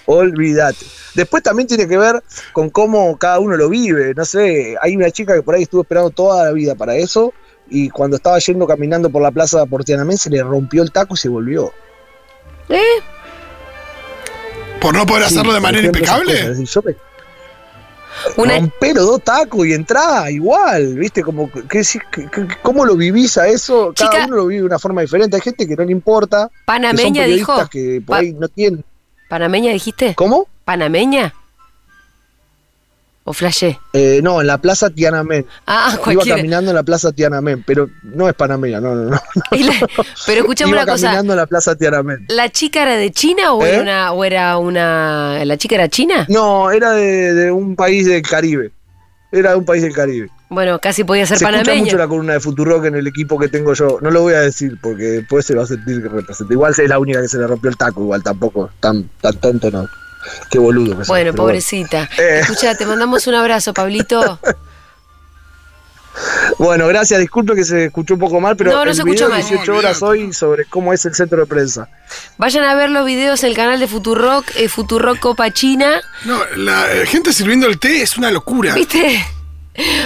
Olvídate. 0.06 0.86
Después 1.14 1.42
también 1.42 1.66
tiene 1.66 1.88
que 1.88 1.98
ver 1.98 2.22
con 2.52 2.70
cómo 2.70 3.16
cada 3.18 3.40
uno 3.40 3.56
lo 3.56 3.68
vive. 3.68 4.14
No 4.14 4.24
sé, 4.24 4.76
hay 4.80 4.94
una 4.94 5.10
chica 5.10 5.34
que 5.34 5.42
por 5.42 5.56
ahí 5.56 5.62
estuvo 5.62 5.82
esperando 5.82 6.10
toda 6.10 6.44
la 6.44 6.52
vida 6.52 6.74
para 6.76 6.94
eso 6.94 7.34
y 7.68 7.90
cuando 7.90 8.16
estaba 8.16 8.38
yendo 8.38 8.66
caminando 8.68 9.10
por 9.10 9.20
la 9.22 9.32
plaza 9.32 9.66
por 9.66 9.82
Tiananmen 9.82 10.16
se 10.16 10.30
le 10.30 10.40
rompió 10.42 10.84
el 10.84 10.92
taco 10.92 11.14
y 11.14 11.16
se 11.16 11.28
volvió. 11.28 11.72
¿Eh? 12.68 12.80
Por 14.80 14.94
no 14.94 15.06
poder 15.06 15.24
Sí, 15.28 15.34
hacerlo 15.34 15.52
de 15.52 15.60
manera 15.60 15.86
impecable. 15.86 16.32
cosas. 16.32 16.40
Es 16.50 16.58
decir, 16.58 16.66
yo 16.66 16.82
me- 16.82 16.96
Una, 18.42 18.58
romper 18.58 18.96
los 18.96 19.06
dos 19.06 19.22
tacos 19.22 19.66
y 19.66 19.74
entrar 19.74 20.30
igual, 20.30 20.94
¿viste? 20.94 21.22
Como, 21.22 21.50
que, 21.50 21.62
que- 21.68 21.82
que- 22.30 22.48
¿Cómo 22.62 22.84
lo 22.86 22.96
vivís 22.96 23.36
a 23.36 23.46
eso? 23.46 23.92
Cada 23.94 24.10
Chica- 24.10 24.26
uno 24.26 24.36
lo 24.36 24.46
vive 24.46 24.60
de 24.60 24.66
una 24.66 24.78
forma 24.78 25.02
diferente. 25.02 25.36
Hay 25.36 25.42
gente 25.42 25.66
que 25.68 25.76
no 25.76 25.84
le 25.84 25.92
importa. 25.92 26.48
que 26.48 26.54
son 26.56 26.64
panameña 26.64 27.22
periodistas 27.22 27.56
dijo. 27.58 27.68
que 27.70 28.00
por 28.00 28.16
Pa- 28.16 28.20
ahí 28.22 28.32
no 28.32 28.48
tienen. 28.48 28.84
¿Panameña 29.28 29.72
dijiste? 29.72 30.14
¿Cómo? 30.14 30.46
¿Panameña? 30.64 31.34
¿O 33.28 33.32
flashé? 33.32 33.80
Eh, 33.92 34.20
no, 34.22 34.40
en 34.40 34.46
la 34.46 34.58
plaza 34.58 34.88
Tiananmen. 34.88 35.44
Ah, 35.66 35.90
Iba 35.94 36.02
cualquiera. 36.02 36.36
caminando 36.36 36.70
en 36.70 36.76
la 36.76 36.84
plaza 36.84 37.10
Tiananmen, 37.10 37.64
pero 37.66 37.90
no 38.04 38.28
es 38.28 38.34
panameña, 38.34 38.80
no, 38.80 38.94
no, 38.94 39.10
no. 39.10 39.20
La- 39.50 39.88
pero 40.26 40.40
escuchame 40.42 40.70
Iba 40.70 40.82
una 40.84 40.92
cosa. 40.92 41.06
caminando 41.08 41.32
en 41.32 41.36
la 41.38 41.46
plaza 41.46 41.74
Tiananmen. 41.74 42.24
¿La 42.28 42.48
chica 42.50 42.82
era 42.82 42.94
de 42.96 43.10
China 43.10 43.52
o, 43.52 43.64
¿Eh? 43.66 43.70
era 43.70 43.82
una, 43.82 44.12
o 44.12 44.24
era 44.24 44.58
una. 44.58 45.44
¿La 45.44 45.56
chica 45.56 45.74
era 45.74 45.88
china? 45.88 46.24
No, 46.28 46.70
era 46.70 46.92
de, 46.92 47.34
de 47.34 47.50
un 47.50 47.74
país 47.74 48.06
del 48.06 48.22
Caribe. 48.22 48.70
Era 49.32 49.50
de 49.50 49.56
un 49.56 49.64
país 49.64 49.82
del 49.82 49.92
Caribe. 49.92 50.28
Bueno, 50.48 50.78
casi 50.78 51.02
podía 51.02 51.26
ser 51.26 51.38
Se 51.38 51.44
escucha 51.44 51.62
panameña. 51.64 51.84
mucho 51.84 51.98
la 51.98 52.06
columna 52.06 52.34
de 52.34 52.40
Futurock 52.40 52.84
en 52.84 52.94
el 52.94 53.08
equipo 53.08 53.36
que 53.40 53.48
tengo 53.48 53.74
yo. 53.74 53.98
No 54.00 54.12
lo 54.12 54.22
voy 54.22 54.34
a 54.34 54.40
decir 54.42 54.78
porque 54.80 55.02
después 55.02 55.44
se 55.44 55.56
va 55.56 55.64
a 55.64 55.66
sentir 55.66 56.00
que 56.00 56.08
representa. 56.08 56.52
Igual 56.54 56.72
es 56.78 56.88
la 56.88 57.00
única 57.00 57.20
que 57.20 57.26
se 57.26 57.38
le 57.38 57.46
rompió 57.48 57.68
el 57.70 57.76
taco, 57.76 58.02
igual 58.02 58.22
tampoco. 58.22 58.70
Tan, 58.78 59.10
tan 59.20 59.34
tonto 59.38 59.68
no. 59.72 59.88
Qué 60.50 60.58
boludo 60.58 60.98
que 60.98 61.04
Bueno, 61.04 61.34
pobrecita. 61.34 62.08
Eh. 62.18 62.40
Escucha, 62.40 62.74
te 62.74 62.86
mandamos 62.86 63.26
un 63.26 63.34
abrazo, 63.34 63.74
Pablito. 63.74 64.40
Bueno, 66.58 66.86
gracias. 66.86 67.20
Disculpe 67.20 67.54
que 67.54 67.64
se 67.64 67.86
escuchó 67.86 68.14
un 68.14 68.20
poco 68.20 68.40
mal, 68.40 68.56
pero 68.56 68.70
No, 68.72 68.84
no 68.84 68.90
el 68.90 68.96
se 68.96 69.02
escuchó 69.02 69.26
video 69.26 69.28
mal. 69.28 69.42
18 69.42 69.72
No, 69.72 69.78
horas 69.78 70.02
hoy 70.02 70.32
sobre 70.32 70.64
cómo 70.64 70.92
es 70.92 71.04
el 71.04 71.14
centro 71.14 71.38
de 71.38 71.46
prensa. 71.46 71.88
Vayan 72.38 72.64
a 72.64 72.74
ver 72.74 72.90
los 72.90 73.04
videos 73.04 73.42
en 73.42 73.50
el 73.50 73.56
canal 73.56 73.78
de 73.78 73.86
Futurock, 73.86 74.46
eh, 74.56 74.68
Futurock 74.68 75.18
Copa 75.18 75.50
China. 75.50 76.00
No, 76.24 76.42
la 76.56 76.90
eh, 76.92 77.06
gente 77.06 77.32
sirviendo 77.32 77.66
el 77.66 77.78
té 77.78 78.02
es 78.02 78.16
una 78.16 78.30
locura. 78.30 78.74
¿Viste? 78.74 79.24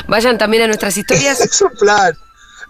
Vayan 0.09 0.37
también 0.37 0.65
a 0.65 0.67
nuestras 0.67 0.97
historias. 0.97 1.41
Es 1.45 1.63
un 1.63 1.71
plan. 1.79 2.17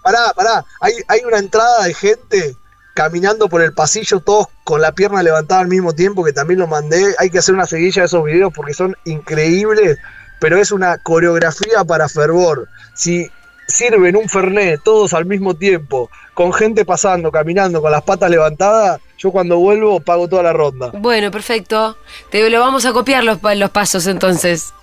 Pará, 0.03 0.33
pará. 0.35 0.63
Hay, 0.79 0.93
hay 1.07 1.21
una 1.25 1.39
entrada 1.39 1.83
de 1.85 1.93
gente 1.93 2.55
caminando 3.01 3.49
por 3.49 3.63
el 3.63 3.73
pasillo, 3.73 4.19
todos 4.19 4.45
con 4.63 4.79
la 4.79 4.91
pierna 4.91 5.23
levantada 5.23 5.61
al 5.61 5.67
mismo 5.67 5.93
tiempo, 5.93 6.23
que 6.23 6.33
también 6.33 6.59
lo 6.59 6.67
mandé. 6.67 7.15
Hay 7.17 7.31
que 7.31 7.39
hacer 7.39 7.55
una 7.55 7.65
seguilla 7.65 8.03
de 8.03 8.05
esos 8.05 8.23
videos 8.23 8.53
porque 8.53 8.75
son 8.75 8.95
increíbles, 9.05 9.97
pero 10.39 10.59
es 10.59 10.71
una 10.71 10.99
coreografía 10.99 11.83
para 11.83 12.07
fervor. 12.07 12.67
Si 12.93 13.27
sirven 13.67 14.15
un 14.15 14.29
fernet 14.29 14.83
todos 14.83 15.15
al 15.15 15.25
mismo 15.25 15.55
tiempo, 15.55 16.11
con 16.35 16.53
gente 16.53 16.85
pasando, 16.85 17.31
caminando, 17.31 17.81
con 17.81 17.91
las 17.91 18.03
patas 18.03 18.29
levantadas, 18.29 19.01
yo 19.17 19.31
cuando 19.31 19.57
vuelvo 19.57 19.99
pago 19.99 20.27
toda 20.27 20.43
la 20.43 20.53
ronda. 20.53 20.91
Bueno, 20.93 21.31
perfecto. 21.31 21.97
Te 22.29 22.47
lo 22.51 22.59
vamos 22.59 22.85
a 22.85 22.93
copiar 22.93 23.23
los, 23.23 23.39
los 23.41 23.69
pasos 23.71 24.05
entonces. 24.05 24.75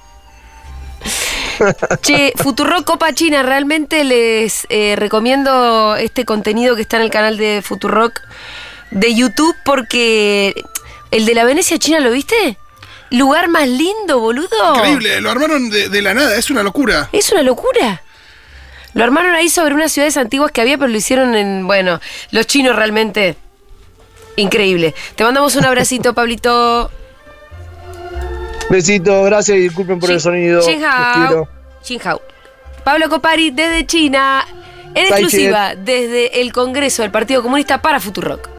Che, 2.02 2.32
Futurock 2.36 2.84
Copa 2.84 3.12
China, 3.12 3.42
realmente 3.42 4.04
les 4.04 4.66
eh, 4.68 4.94
recomiendo 4.96 5.96
este 5.96 6.24
contenido 6.24 6.76
que 6.76 6.82
está 6.82 6.96
en 6.96 7.02
el 7.02 7.10
canal 7.10 7.36
de 7.36 7.62
Futurock 7.62 8.20
de 8.90 9.14
YouTube 9.14 9.54
porque 9.64 10.54
el 11.10 11.26
de 11.26 11.34
la 11.34 11.44
Venecia 11.44 11.78
China, 11.78 12.00
¿lo 12.00 12.10
viste? 12.10 12.58
Lugar 13.10 13.48
más 13.48 13.68
lindo, 13.68 14.20
boludo. 14.20 14.76
Increíble, 14.76 15.20
lo 15.20 15.30
armaron 15.30 15.70
de, 15.70 15.88
de 15.88 16.02
la 16.02 16.14
nada, 16.14 16.36
es 16.36 16.50
una 16.50 16.62
locura. 16.62 17.08
Es 17.12 17.32
una 17.32 17.42
locura. 17.42 18.02
Lo 18.94 19.04
armaron 19.04 19.34
ahí 19.34 19.48
sobre 19.48 19.74
unas 19.74 19.92
ciudades 19.92 20.16
antiguas 20.16 20.50
que 20.50 20.60
había, 20.60 20.76
pero 20.76 20.88
lo 20.88 20.96
hicieron 20.96 21.34
en. 21.34 21.66
Bueno, 21.66 22.00
los 22.30 22.46
chinos 22.46 22.74
realmente. 22.76 23.36
Increíble. 24.36 24.94
Te 25.14 25.24
mandamos 25.24 25.56
un 25.56 25.64
abracito, 25.64 26.14
Pablito. 26.14 26.90
Besito, 28.70 29.22
gracias 29.24 29.56
y 29.56 29.60
disculpen 29.60 29.98
por 29.98 30.10
el 30.10 30.20
sonido. 30.20 30.62
Xin 30.62 30.82
Los 30.82 30.90
hao. 30.90 31.26
quiero. 31.26 31.48
Xin 31.82 32.00
hao. 32.04 32.22
Pablo 32.84 33.08
Copari 33.08 33.50
desde 33.50 33.86
China, 33.86 34.46
en 34.94 35.06
exclusiva 35.06 35.74
desde 35.74 36.40
el 36.40 36.52
Congreso 36.52 37.02
del 37.02 37.10
Partido 37.10 37.42
Comunista 37.42 37.80
para 37.82 38.00
Futurock. 38.00 38.48